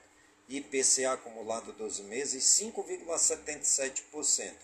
IPCA 0.48 1.12
acumulado 1.12 1.74
12 1.74 2.02
meses 2.04 2.42
5,77%. 2.42 4.54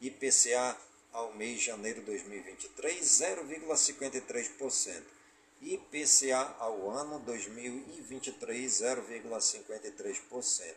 IPCA 0.00 0.74
ao 1.14 1.32
mês 1.32 1.60
de 1.60 1.66
janeiro 1.66 2.02
2023 2.02 3.00
0,53%. 3.00 5.02
IPCA 5.62 6.56
ao 6.58 6.90
ano 6.90 7.20
2023 7.20 8.70
0,53%. 8.70 10.74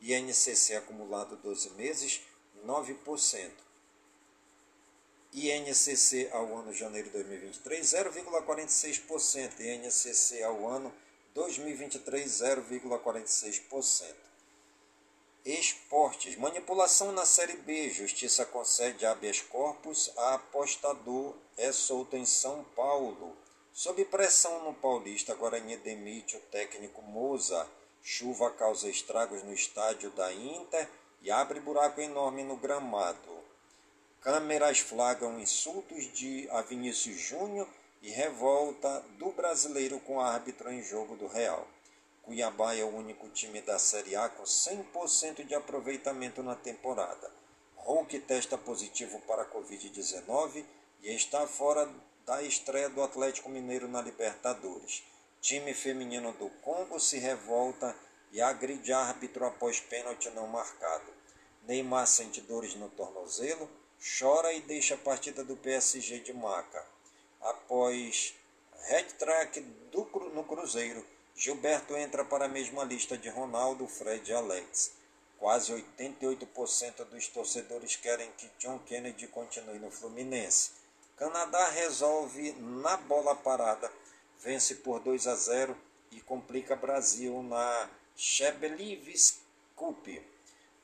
INCC 0.00 0.76
acumulado 0.76 1.34
12 1.36 1.70
meses 1.70 2.20
9%. 2.64 3.50
INCC 5.32 6.28
ao 6.32 6.56
ano 6.56 6.72
janeiro 6.72 7.08
de 7.08 7.14
2023, 7.14 7.84
0,46%. 7.86 9.60
INCC 9.60 10.42
ao 10.42 10.68
ano 10.68 10.94
2023, 11.34 12.30
0,46%. 12.30 14.27
Esportes. 15.48 16.36
Manipulação 16.36 17.10
na 17.10 17.24
Série 17.24 17.56
B. 17.56 17.88
Justiça 17.88 18.44
concede 18.44 19.06
habeas 19.06 19.40
corpus 19.40 20.12
a 20.14 20.34
apostador. 20.34 21.34
É 21.56 21.72
solto 21.72 22.18
em 22.18 22.26
São 22.26 22.62
Paulo. 22.76 23.34
Sob 23.72 24.04
pressão 24.04 24.62
no 24.62 24.74
Paulista, 24.74 25.34
Guarani 25.34 25.78
demite 25.78 26.36
o 26.36 26.40
técnico 26.40 27.00
Moza. 27.00 27.66
Chuva 28.02 28.50
causa 28.50 28.90
estragos 28.90 29.42
no 29.42 29.54
estádio 29.54 30.10
da 30.10 30.30
Inter 30.30 30.86
e 31.22 31.30
abre 31.30 31.60
buraco 31.60 31.98
enorme 31.98 32.44
no 32.44 32.56
gramado. 32.56 33.42
Câmeras 34.20 34.80
flagram 34.80 35.40
insultos 35.40 36.12
de 36.12 36.46
a 36.50 36.60
Vinícius 36.60 37.18
Júnior 37.18 37.66
e 38.02 38.10
revolta 38.10 39.02
do 39.18 39.32
brasileiro 39.32 39.98
com 40.00 40.20
árbitro 40.20 40.70
em 40.70 40.82
jogo 40.82 41.16
do 41.16 41.26
Real. 41.26 41.66
Cuiabá 42.28 42.74
é 42.74 42.84
o 42.84 42.94
único 42.94 43.26
time 43.30 43.62
da 43.62 43.78
Série 43.78 44.14
A 44.14 44.28
com 44.28 44.42
100% 44.42 45.46
de 45.46 45.54
aproveitamento 45.54 46.42
na 46.42 46.54
temporada. 46.54 47.32
Hulk 47.74 48.20
testa 48.20 48.58
positivo 48.58 49.18
para 49.20 49.44
a 49.44 49.46
Covid-19 49.46 50.62
e 51.02 51.14
está 51.14 51.46
fora 51.46 51.88
da 52.26 52.42
estreia 52.42 52.90
do 52.90 53.02
Atlético 53.02 53.48
Mineiro 53.48 53.88
na 53.88 54.02
Libertadores. 54.02 55.02
Time 55.40 55.72
feminino 55.72 56.34
do 56.34 56.50
Congo 56.60 57.00
se 57.00 57.16
revolta 57.16 57.96
e 58.30 58.42
agride 58.42 58.92
árbitro 58.92 59.46
após 59.46 59.80
pênalti 59.80 60.28
não 60.32 60.46
marcado. 60.48 61.10
Neymar 61.66 62.06
sente 62.06 62.42
dores 62.42 62.74
no 62.74 62.90
tornozelo, 62.90 63.70
chora 64.18 64.52
e 64.52 64.60
deixa 64.60 64.96
a 64.96 64.98
partida 64.98 65.42
do 65.42 65.56
PSG 65.56 66.18
de 66.18 66.34
maca. 66.34 66.84
Após 67.40 68.34
hat-trick 68.90 69.64
no 70.34 70.44
Cruzeiro, 70.44 71.02
Gilberto 71.38 71.96
entra 71.96 72.24
para 72.24 72.46
a 72.46 72.48
mesma 72.48 72.82
lista 72.82 73.16
de 73.16 73.28
Ronaldo, 73.28 73.86
Fred 73.86 74.28
e 74.28 74.34
Alex. 74.34 74.90
Quase 75.38 75.72
88% 75.72 77.04
dos 77.04 77.28
torcedores 77.28 77.94
querem 77.94 78.28
que 78.32 78.50
John 78.58 78.80
Kennedy 78.80 79.28
continue 79.28 79.78
no 79.78 79.88
Fluminense. 79.88 80.72
Canadá 81.16 81.68
resolve 81.68 82.54
na 82.58 82.96
bola 82.96 83.36
parada, 83.36 83.88
vence 84.40 84.74
por 84.74 84.98
2 84.98 85.28
a 85.28 85.36
0 85.36 85.76
e 86.10 86.20
complica 86.22 86.74
Brasil 86.74 87.40
na 87.44 87.88
Chebelives 88.16 89.38
Cup. 89.76 90.08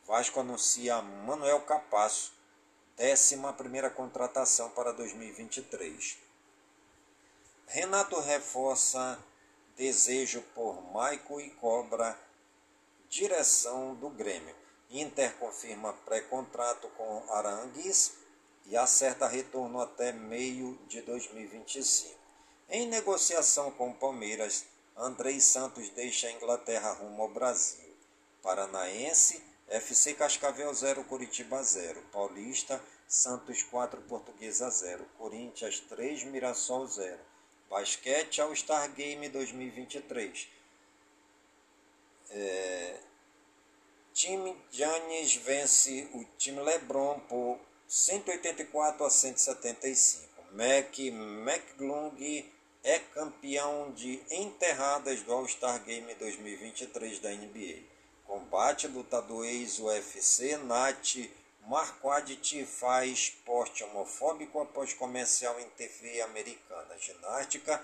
Vasco 0.06 0.38
anuncia 0.38 1.02
Manuel 1.02 1.62
Capasso, 1.62 2.32
décima 2.96 3.52
primeira 3.52 3.90
contratação 3.90 4.70
para 4.70 4.92
2023. 4.92 6.16
Renato 7.66 8.20
reforça 8.20 9.18
desejo 9.76 10.42
por 10.54 10.82
Maico 10.92 11.40
e 11.40 11.50
cobra 11.50 12.18
direção 13.08 13.94
do 13.94 14.08
Grêmio. 14.10 14.54
Inter 14.90 15.34
confirma 15.36 15.92
pré-contrato 16.04 16.88
com 16.96 17.24
Arangues 17.30 18.12
e 18.66 18.76
acerta 18.76 19.26
retorno 19.26 19.80
até 19.80 20.12
meio 20.12 20.78
de 20.88 21.00
2025. 21.02 22.14
Em 22.68 22.86
negociação 22.86 23.70
com 23.72 23.92
Palmeiras, 23.92 24.64
Andrei 24.96 25.40
Santos 25.40 25.90
deixa 25.90 26.28
a 26.28 26.32
Inglaterra 26.32 26.92
rumo 26.92 27.22
ao 27.22 27.28
Brasil. 27.28 27.92
Paranaense, 28.42 29.42
FC 29.68 30.14
Cascavel 30.14 30.72
0, 30.72 31.04
Curitiba 31.04 31.62
0. 31.62 32.02
Paulista, 32.12 32.80
Santos 33.08 33.62
4, 33.62 34.00
Portuguesa 34.02 34.70
0. 34.70 35.04
Corinthians 35.18 35.80
3, 35.80 36.24
Mirassol 36.24 36.86
0. 36.86 37.18
Basquete 37.68 38.40
All 38.40 38.54
Star 38.54 38.88
Game 38.92 39.28
2023. 39.28 40.48
É, 42.30 42.96
time 44.12 44.56
Giannis 44.70 45.36
vence 45.36 46.08
o 46.14 46.24
time 46.38 46.60
LeBron 46.60 47.20
por 47.20 47.58
184 47.86 49.04
a 49.04 49.10
175. 49.10 50.34
Mac 50.52 50.98
McGlung 50.98 52.44
é 52.84 52.98
campeão 52.98 53.92
de 53.92 54.20
enterradas 54.30 55.22
do 55.22 55.32
All-Star 55.32 55.82
Game 55.84 56.14
2023 56.14 57.18
da 57.18 57.30
NBA. 57.30 57.82
Combate 58.26 58.86
lutador 58.86 59.44
ex-UFC 59.46 60.56
Nat 60.58 61.16
Marquardt 61.66 62.66
faz 62.66 63.10
esporte 63.10 63.82
homofóbico 63.84 64.60
após 64.60 64.92
comercial 64.92 65.58
em 65.58 65.68
TV 65.70 66.20
americana. 66.20 66.98
Ginástica 66.98 67.82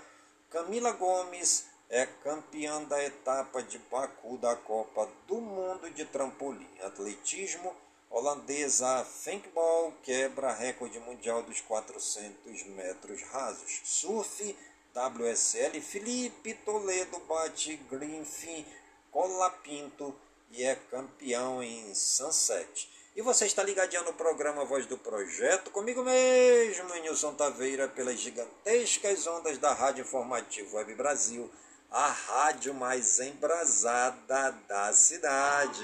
Camila 0.51 0.91
Gomes 0.91 1.65
é 1.89 2.05
campeã 2.05 2.83
da 2.83 3.03
etapa 3.03 3.63
de 3.63 3.79
Baku 3.79 4.37
da 4.37 4.55
Copa 4.55 5.09
do 5.27 5.41
Mundo 5.41 5.89
de 5.89 6.05
Trampolim. 6.05 6.69
Atletismo 6.81 7.75
holandesa 8.09 9.03
Fenkball 9.03 9.93
quebra 10.03 10.53
recorde 10.53 10.99
mundial 10.99 11.41
dos 11.41 11.59
400 11.61 12.63
metros 12.67 13.23
rasos. 13.23 13.81
Surf 13.83 14.55
WSL 14.93 15.81
Felipe 15.81 16.53
Toledo 16.53 17.19
bate 17.21 17.77
Greenfin 17.89 18.65
Colapinto 19.09 20.15
e 20.51 20.63
é 20.63 20.75
campeão 20.75 21.63
em 21.63 21.95
Sunset. 21.95 23.00
E 23.15 23.21
você 23.21 23.45
está 23.45 23.61
ligadinho 23.63 24.03
no 24.03 24.13
programa 24.13 24.63
Voz 24.63 24.85
do 24.85 24.97
Projeto, 24.97 25.69
comigo 25.71 26.03
mesmo, 26.03 26.93
Nilson 26.95 27.33
Taveira, 27.33 27.87
pelas 27.87 28.19
gigantescas 28.19 29.27
ondas 29.27 29.57
da 29.57 29.73
Rádio 29.73 30.03
Informativo 30.03 30.77
Web 30.77 30.95
Brasil 30.95 31.51
a 31.91 32.07
rádio 32.07 32.73
mais 32.73 33.19
embrasada 33.19 34.51
da 34.65 34.93
cidade. 34.93 35.83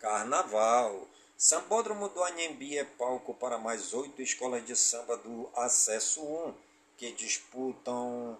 Carnaval. 0.00 1.06
Sambódromo 1.36 2.08
do 2.08 2.24
Anhembi 2.24 2.78
é 2.78 2.84
palco 2.84 3.34
para 3.34 3.58
mais 3.58 3.92
oito 3.92 4.22
escolas 4.22 4.64
de 4.64 4.74
samba 4.74 5.18
do 5.18 5.50
Acesso 5.54 6.22
1, 6.22 6.54
que 6.96 7.12
disputam 7.12 8.38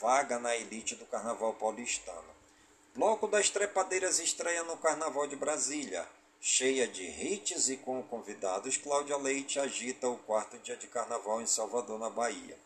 vaga 0.00 0.38
na 0.38 0.56
elite 0.56 0.94
do 0.94 1.06
Carnaval 1.06 1.54
paulistano. 1.54 2.36
Bloco 2.94 3.26
das 3.26 3.50
Trepadeiras 3.50 4.18
estreia 4.18 4.62
no 4.64 4.76
Carnaval 4.76 5.26
de 5.26 5.36
Brasília. 5.36 6.06
Cheia 6.40 6.86
de 6.86 7.02
hits 7.04 7.68
e 7.68 7.76
com 7.76 8.02
convidados, 8.04 8.76
Cláudia 8.76 9.16
Leite 9.16 9.58
agita 9.58 10.08
o 10.08 10.16
quarto 10.18 10.56
dia 10.58 10.76
de 10.76 10.86
carnaval 10.86 11.42
em 11.42 11.46
Salvador, 11.46 11.98
na 11.98 12.08
Bahia. 12.08 12.56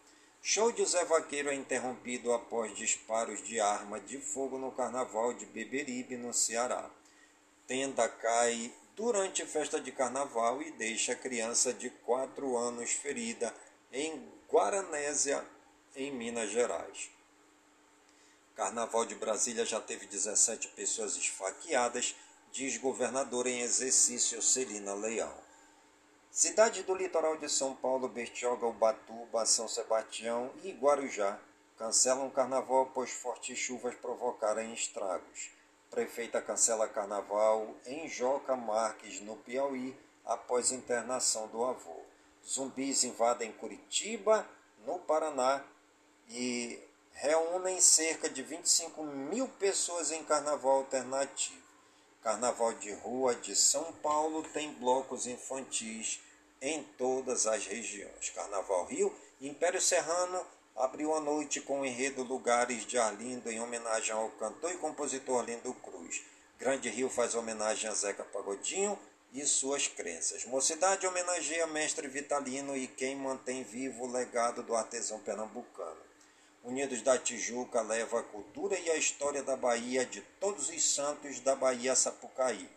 Show 0.42 0.70
de 0.72 0.84
Zé 0.84 1.04
Vaqueiro 1.06 1.48
é 1.48 1.54
interrompido 1.54 2.32
após 2.32 2.76
disparos 2.76 3.42
de 3.42 3.60
arma 3.60 3.98
de 3.98 4.18
fogo 4.18 4.58
no 4.58 4.72
carnaval 4.72 5.32
de 5.32 5.46
Beberibe, 5.46 6.16
no 6.18 6.34
Ceará. 6.34 6.90
Tenda 7.66 8.08
cai 8.08 8.70
durante 8.94 9.46
festa 9.46 9.80
de 9.80 9.90
carnaval 9.90 10.60
e 10.60 10.70
deixa 10.72 11.14
criança 11.14 11.72
de 11.72 11.88
4 11.88 12.56
anos 12.58 12.90
ferida 12.90 13.54
em 13.90 14.22
Guaranésia, 14.50 15.42
em 15.96 16.12
Minas 16.12 16.50
Gerais. 16.50 17.10
Carnaval 18.62 19.04
de 19.04 19.16
Brasília 19.16 19.66
já 19.66 19.80
teve 19.80 20.06
17 20.06 20.68
pessoas 20.68 21.16
esfaqueadas 21.16 22.14
diz 22.52 22.76
governador 22.76 23.48
em 23.48 23.60
exercício 23.60 24.40
Celina 24.40 24.94
Leão. 24.94 25.34
Cidade 26.30 26.84
do 26.84 26.94
litoral 26.94 27.36
de 27.36 27.48
São 27.48 27.74
Paulo, 27.74 28.08
Bertioga, 28.08 28.64
Ubatuba, 28.64 29.44
São 29.46 29.66
Sebastião 29.66 30.48
e 30.62 30.70
Guarujá 30.70 31.40
cancelam 31.76 32.30
carnaval 32.30 32.82
após 32.82 33.10
fortes 33.10 33.58
chuvas 33.58 33.96
provocarem 33.96 34.72
estragos. 34.72 35.50
Prefeita 35.90 36.40
cancela 36.40 36.86
carnaval 36.86 37.74
em 37.84 38.08
Joca 38.08 38.54
Marques, 38.54 39.20
no 39.22 39.34
Piauí, 39.38 39.92
após 40.24 40.70
internação 40.70 41.48
do 41.48 41.64
avô. 41.64 42.00
Zumbis 42.48 43.02
invadem 43.02 43.50
Curitiba, 43.50 44.48
no 44.86 45.00
Paraná, 45.00 45.64
e 46.28 46.78
reúnem 47.14 47.80
cerca 47.80 48.28
de 48.28 48.42
25 48.42 49.02
mil 49.04 49.48
pessoas 49.48 50.10
em 50.10 50.24
carnaval 50.24 50.78
alternativo. 50.78 51.62
Carnaval 52.22 52.74
de 52.74 52.92
Rua 52.92 53.34
de 53.34 53.56
São 53.56 53.92
Paulo 53.94 54.42
tem 54.52 54.72
blocos 54.74 55.26
infantis 55.26 56.20
em 56.60 56.82
todas 56.96 57.46
as 57.46 57.66
regiões. 57.66 58.30
Carnaval 58.30 58.86
Rio, 58.86 59.12
Império 59.40 59.80
Serrano 59.80 60.46
abriu 60.76 61.12
a 61.14 61.20
noite 61.20 61.60
com 61.60 61.80
o 61.80 61.86
enredo 61.86 62.22
Lugares 62.22 62.86
de 62.86 62.96
Arlindo 62.96 63.50
em 63.50 63.60
homenagem 63.60 64.12
ao 64.12 64.30
cantor 64.30 64.70
e 64.70 64.76
compositor 64.76 65.40
Arlindo 65.40 65.74
Cruz. 65.74 66.22
Grande 66.58 66.88
Rio 66.88 67.10
faz 67.10 67.34
homenagem 67.34 67.90
a 67.90 67.94
Zeca 67.94 68.22
Pagodinho 68.22 68.96
e 69.32 69.44
suas 69.44 69.88
crenças. 69.88 70.44
Mocidade 70.44 71.06
homenageia 71.06 71.66
Mestre 71.66 72.06
Vitalino 72.06 72.76
e 72.76 72.86
quem 72.86 73.16
mantém 73.16 73.64
vivo 73.64 74.04
o 74.04 74.12
legado 74.12 74.62
do 74.62 74.76
artesão 74.76 75.18
pernambucano. 75.18 76.11
Unidos 76.64 77.02
da 77.02 77.18
Tijuca 77.18 77.82
leva 77.82 78.20
a 78.20 78.22
cultura 78.22 78.78
e 78.78 78.88
a 78.88 78.96
história 78.96 79.42
da 79.42 79.56
Bahia 79.56 80.06
de 80.06 80.20
todos 80.38 80.68
os 80.68 80.94
santos 80.94 81.40
da 81.40 81.56
Bahia 81.56 81.96
Sapucaí. 81.96 82.68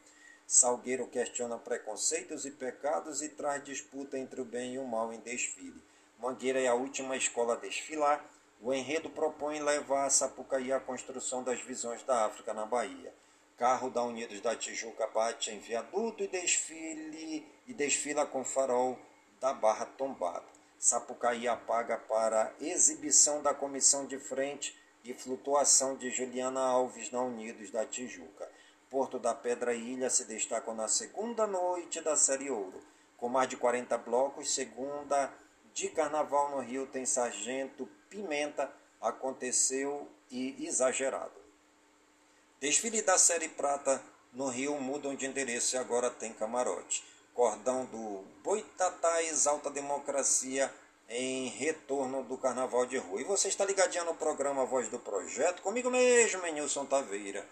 Salgueiro 0.48 1.06
questiona 1.06 1.60
preconceitos 1.60 2.48
e 2.48 2.52
pecados 2.52 3.22
e 3.22 3.30
traz 3.30 3.64
disputa 3.64 4.18
entre 4.18 4.42
o 4.42 4.46
bem 4.46 4.74
e 4.74 4.80
o 4.80 4.88
mal 4.88 5.14
em 5.14 5.20
desfile. 5.20 5.84
Mangueira 6.18 6.60
é 6.60 6.68
a 6.68 6.74
última 6.74 7.16
escola 7.16 7.54
a 7.54 7.58
desfilar. 7.58 8.26
O 8.60 8.74
enredo 8.74 9.08
propõe 9.08 9.60
levar 9.60 10.06
a 10.06 10.10
Sapucaí 10.10 10.74
à 10.74 10.80
construção 10.80 11.44
das 11.44 11.62
visões 11.62 12.02
da 12.02 12.26
África 12.26 12.56
na 12.56 12.66
Bahia. 12.66 13.14
Carro 13.56 13.92
da 13.92 14.02
Unidos 14.02 14.42
da 14.42 14.56
Tijuca 14.56 15.06
bate 15.08 15.52
em 15.52 15.60
viaduto 15.60 16.24
e 16.24 16.28
desfile 16.28 17.48
e 17.68 17.74
desfila 17.74 18.26
com 18.26 18.44
farol 18.44 18.98
da 19.40 19.54
Barra 19.54 19.86
Tombada. 19.86 20.56
Sapucaí 20.78 21.48
apaga 21.48 21.98
para 21.98 22.54
exibição 22.60 23.42
da 23.42 23.54
comissão 23.54 24.06
de 24.06 24.20
frente 24.20 24.78
e 25.04 25.14
flutuação 25.14 25.96
de 25.96 26.10
Juliana 26.10 26.62
Alves 26.62 27.12
na 27.12 27.22
Unidos 27.22 27.72
da 27.72 27.86
Tijuca. 27.86 28.50
Porto 28.90 29.20
da 29.20 29.34
Pedra 29.34 29.74
Ilha 29.74 30.10
se 30.10 30.26
destacam 30.26 30.74
na 30.74 30.88
segunda 30.88 31.46
noite 31.46 32.02
da 32.02 32.16
Série 32.16 32.50
Ouro. 32.50 32.80
Com 33.18 33.30
mais 33.30 33.50
de 33.50 33.58
40 33.58 33.98
blocos, 33.98 34.54
segunda 34.54 35.32
de 35.74 35.90
carnaval 35.90 36.52
no 36.52 36.60
Rio 36.62 36.88
tem 36.88 37.06
Sargento 37.06 37.90
Pimenta, 38.10 38.72
aconteceu 39.02 40.10
e 40.32 40.66
exagerado. 40.66 41.34
Desfile 42.60 43.02
da 43.02 43.18
Série 43.18 43.50
Prata 43.50 44.02
no 44.34 44.48
Rio 44.48 44.80
mudam 44.80 45.16
de 45.16 45.26
endereço 45.26 45.76
e 45.76 45.80
agora 45.80 46.10
tem 46.10 46.34
camarote. 46.34 47.04
Cordão 47.36 47.86
do 47.86 48.24
Boitatá 48.44 49.22
exalta 49.22 49.70
a 49.70 49.72
democracia 49.72 50.74
em 51.08 51.50
retorno 51.50 52.24
do 52.24 52.36
Carnaval 52.36 52.88
de 52.88 52.98
Rua. 52.98 53.22
E 53.22 53.24
você 53.24 53.50
está 53.50 53.64
ligadinho 53.64 54.06
no 54.06 54.16
programa 54.16 54.66
Voz 54.66 54.90
do 54.90 54.98
Projeto, 54.98 55.62
comigo 55.62 55.92
mesmo, 55.92 56.42
Nilson 56.48 56.86
Taveira 56.86 57.46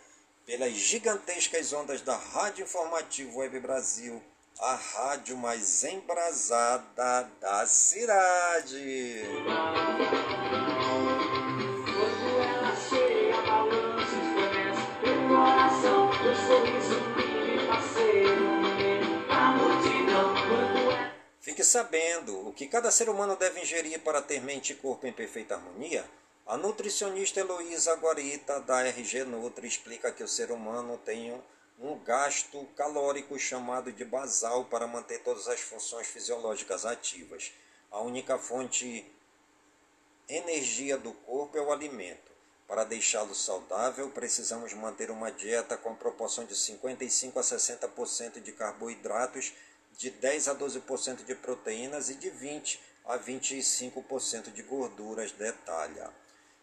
pelas 0.46 0.74
gigantescas 0.74 1.72
ondas 1.72 2.02
da 2.02 2.16
Rádio 2.16 2.64
Informativo 2.64 3.40
Web 3.40 3.60
Brasil, 3.60 4.22
a 4.60 4.76
rádio 4.76 5.38
mais 5.38 5.84
embrasada 5.84 7.30
da 7.40 7.66
cidade. 7.66 9.24
Fique 21.64 21.72
sabendo 21.72 22.46
o 22.46 22.52
que 22.52 22.68
cada 22.68 22.92
ser 22.92 23.08
humano 23.08 23.38
deve 23.38 23.62
ingerir 23.62 23.98
para 24.02 24.22
ter 24.22 24.42
mente 24.42 24.74
e 24.74 24.76
corpo 24.76 25.08
em 25.08 25.14
perfeita 25.14 25.56
harmonia 25.56 26.04
a 26.46 26.58
nutricionista 26.58 27.40
Heloísa 27.40 27.96
Guarita, 27.96 28.60
da 28.60 28.86
RG 28.86 29.24
Nutri, 29.24 29.66
explica 29.66 30.12
que 30.12 30.22
o 30.22 30.28
ser 30.28 30.52
humano 30.52 31.00
tem 31.06 31.42
um 31.80 31.98
gasto 32.00 32.68
calórico 32.76 33.40
chamado 33.40 33.94
de 33.94 34.04
basal 34.04 34.66
para 34.66 34.86
manter 34.86 35.20
todas 35.20 35.48
as 35.48 35.62
funções 35.62 36.08
fisiológicas 36.08 36.86
ativas. 36.86 37.54
A 37.90 38.02
única 38.02 38.38
fonte 38.38 39.10
energia 40.28 40.98
do 40.98 41.14
corpo 41.14 41.58
é 41.58 41.62
o 41.62 41.72
alimento. 41.72 42.34
Para 42.68 42.84
deixá-lo 42.84 43.34
saudável, 43.34 44.10
precisamos 44.10 44.74
manter 44.74 45.10
uma 45.10 45.32
dieta 45.32 45.78
com 45.78 45.96
proporção 45.96 46.44
de 46.44 46.58
55 46.58 47.40
a 47.40 47.42
60% 47.42 48.42
de 48.42 48.52
carboidratos, 48.52 49.54
de 49.98 50.10
10 50.10 50.48
a 50.48 50.56
12% 50.56 51.24
de 51.24 51.36
proteínas 51.36 52.10
e 52.10 52.16
de 52.16 52.30
20 52.30 52.80
a 53.06 53.18
25% 53.18 54.52
de 54.52 54.64
gorduras, 54.64 55.32
detalha. 55.32 56.10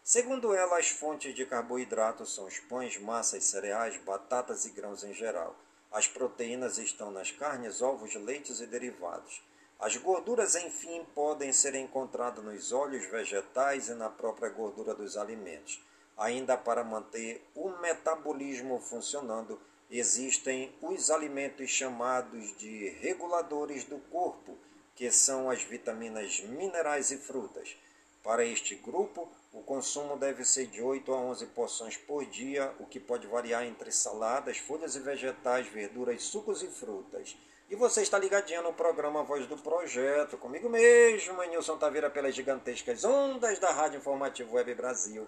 Segundo 0.03 0.53
ela, 0.53 0.79
as 0.79 0.89
fontes 0.89 1.33
de 1.35 1.45
carboidratos 1.45 2.33
são 2.33 2.45
os 2.45 2.59
pães, 2.59 2.97
massas, 2.97 3.43
cereais, 3.43 3.97
batatas 3.97 4.65
e 4.65 4.71
grãos 4.71 5.03
em 5.03 5.13
geral. 5.13 5.55
As 5.91 6.07
proteínas 6.07 6.77
estão 6.77 7.11
nas 7.11 7.31
carnes, 7.31 7.81
ovos, 7.81 8.15
leites 8.15 8.59
e 8.59 8.65
derivados. 8.65 9.41
As 9.79 9.95
gorduras, 9.97 10.55
enfim, 10.55 11.05
podem 11.13 11.51
ser 11.51 11.75
encontradas 11.75 12.43
nos 12.43 12.71
óleos 12.71 13.05
vegetais 13.05 13.89
e 13.89 13.93
na 13.93 14.09
própria 14.09 14.49
gordura 14.49 14.93
dos 14.93 15.17
alimentos. 15.17 15.83
Ainda 16.17 16.57
para 16.57 16.83
manter 16.83 17.45
o 17.55 17.69
metabolismo 17.79 18.79
funcionando, 18.79 19.59
existem 19.91 20.73
os 20.81 21.11
alimentos 21.11 21.69
chamados 21.69 22.57
de 22.57 22.89
reguladores 23.01 23.83
do 23.83 23.99
corpo, 24.09 24.57
que 24.95 25.11
são 25.11 25.49
as 25.49 25.61
vitaminas, 25.61 26.39
minerais 26.39 27.11
e 27.11 27.17
frutas. 27.17 27.75
Para 28.23 28.45
este 28.45 28.75
grupo, 28.75 29.29
o 29.51 29.61
consumo 29.61 30.15
deve 30.15 30.45
ser 30.45 30.67
de 30.67 30.81
8 30.81 31.11
a 31.11 31.17
11 31.17 31.45
porções 31.47 31.97
por 31.97 32.25
dia, 32.25 32.73
o 32.79 32.85
que 32.85 32.99
pode 32.99 33.27
variar 33.27 33.65
entre 33.65 33.91
saladas, 33.91 34.57
folhas 34.57 34.95
e 34.95 34.99
vegetais, 34.99 35.67
verduras, 35.67 36.23
sucos 36.23 36.63
e 36.63 36.67
frutas. 36.67 37.35
E 37.69 37.75
você 37.75 38.01
está 38.01 38.17
ligadinho 38.17 38.61
no 38.63 38.73
programa 38.73 39.23
Voz 39.23 39.47
do 39.47 39.57
Projeto, 39.57 40.37
comigo 40.37 40.69
mesmo, 40.69 41.41
Nilson 41.43 41.77
Taveira, 41.77 42.09
pelas 42.09 42.35
gigantescas 42.35 43.03
ondas 43.03 43.59
da 43.59 43.71
Rádio 43.71 43.97
Informativo 43.97 44.55
Web 44.55 44.75
Brasil, 44.75 45.27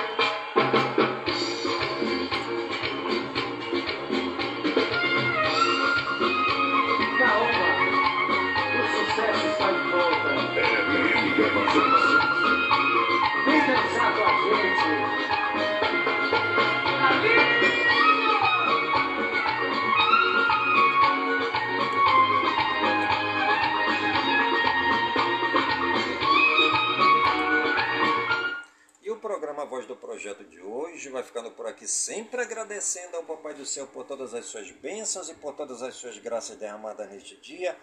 Voz 29.71 29.87
do 29.87 29.95
Projeto 29.95 30.43
de 30.43 30.59
hoje 30.59 31.07
vai 31.07 31.23
ficando 31.23 31.49
por 31.49 31.65
aqui, 31.65 31.87
sempre 31.87 32.41
agradecendo 32.41 33.15
ao 33.15 33.23
Papai 33.23 33.53
do 33.53 33.65
Céu 33.65 33.87
por 33.87 34.03
todas 34.03 34.33
as 34.33 34.43
suas 34.47 34.69
bênçãos 34.69 35.29
e 35.29 35.33
por 35.33 35.55
todas 35.55 35.81
as 35.81 35.95
suas 35.95 36.17
graças 36.17 36.57
derramadas 36.57 37.09
neste 37.09 37.37
dia, 37.37 37.79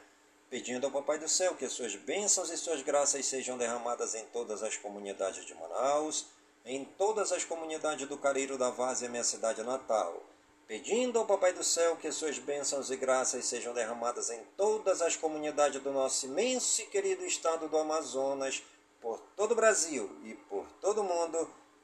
pedindo 0.51 0.84
ao 0.84 0.93
Papai 0.93 1.18
do 1.18 1.26
Céu 1.26 1.55
que 1.55 1.64
as 1.64 1.72
suas 1.72 1.97
bênçãos 1.97 2.51
e 2.51 2.59
suas 2.59 2.82
graças 2.82 3.24
sejam 3.24 3.57
derramadas 3.57 4.14
em 4.14 4.22
todas 4.26 4.62
as 4.62 4.76
comunidades 4.76 5.47
de 5.47 5.55
Manaus, 5.55 6.26
em 6.62 6.84
todas 6.84 7.32
as 7.32 7.43
comunidades 7.43 8.07
do 8.07 8.18
Careiro 8.18 8.59
da 8.59 8.68
Várzea, 8.68 9.09
minha 9.09 9.24
cidade 9.24 9.62
natal. 9.62 10.22
Pedindo 10.66 11.18
ao 11.18 11.24
Papai 11.24 11.55
do 11.55 11.64
Céu 11.64 11.97
que 11.97 12.12
suas 12.12 12.39
bênçãos 12.39 12.91
e 12.91 12.97
graças 12.97 13.47
sejam 13.47 13.72
derramadas 13.72 14.28
em 14.28 14.43
todas 14.59 15.01
as 15.01 15.16
comunidades 15.16 15.82
do 15.82 15.91
nosso 15.91 16.26
imenso 16.26 16.82
e 16.82 16.84
querido 16.84 17.24
estado 17.24 17.66
do 17.66 17.78
Amazonas, 17.78 18.62
por 19.01 19.18
todo 19.34 19.53
o 19.53 19.57
Brasil 19.57 20.14
e 20.22 20.34
por 20.34 20.66
todo 20.82 21.01
o 21.01 21.05
mundo. 21.05 21.49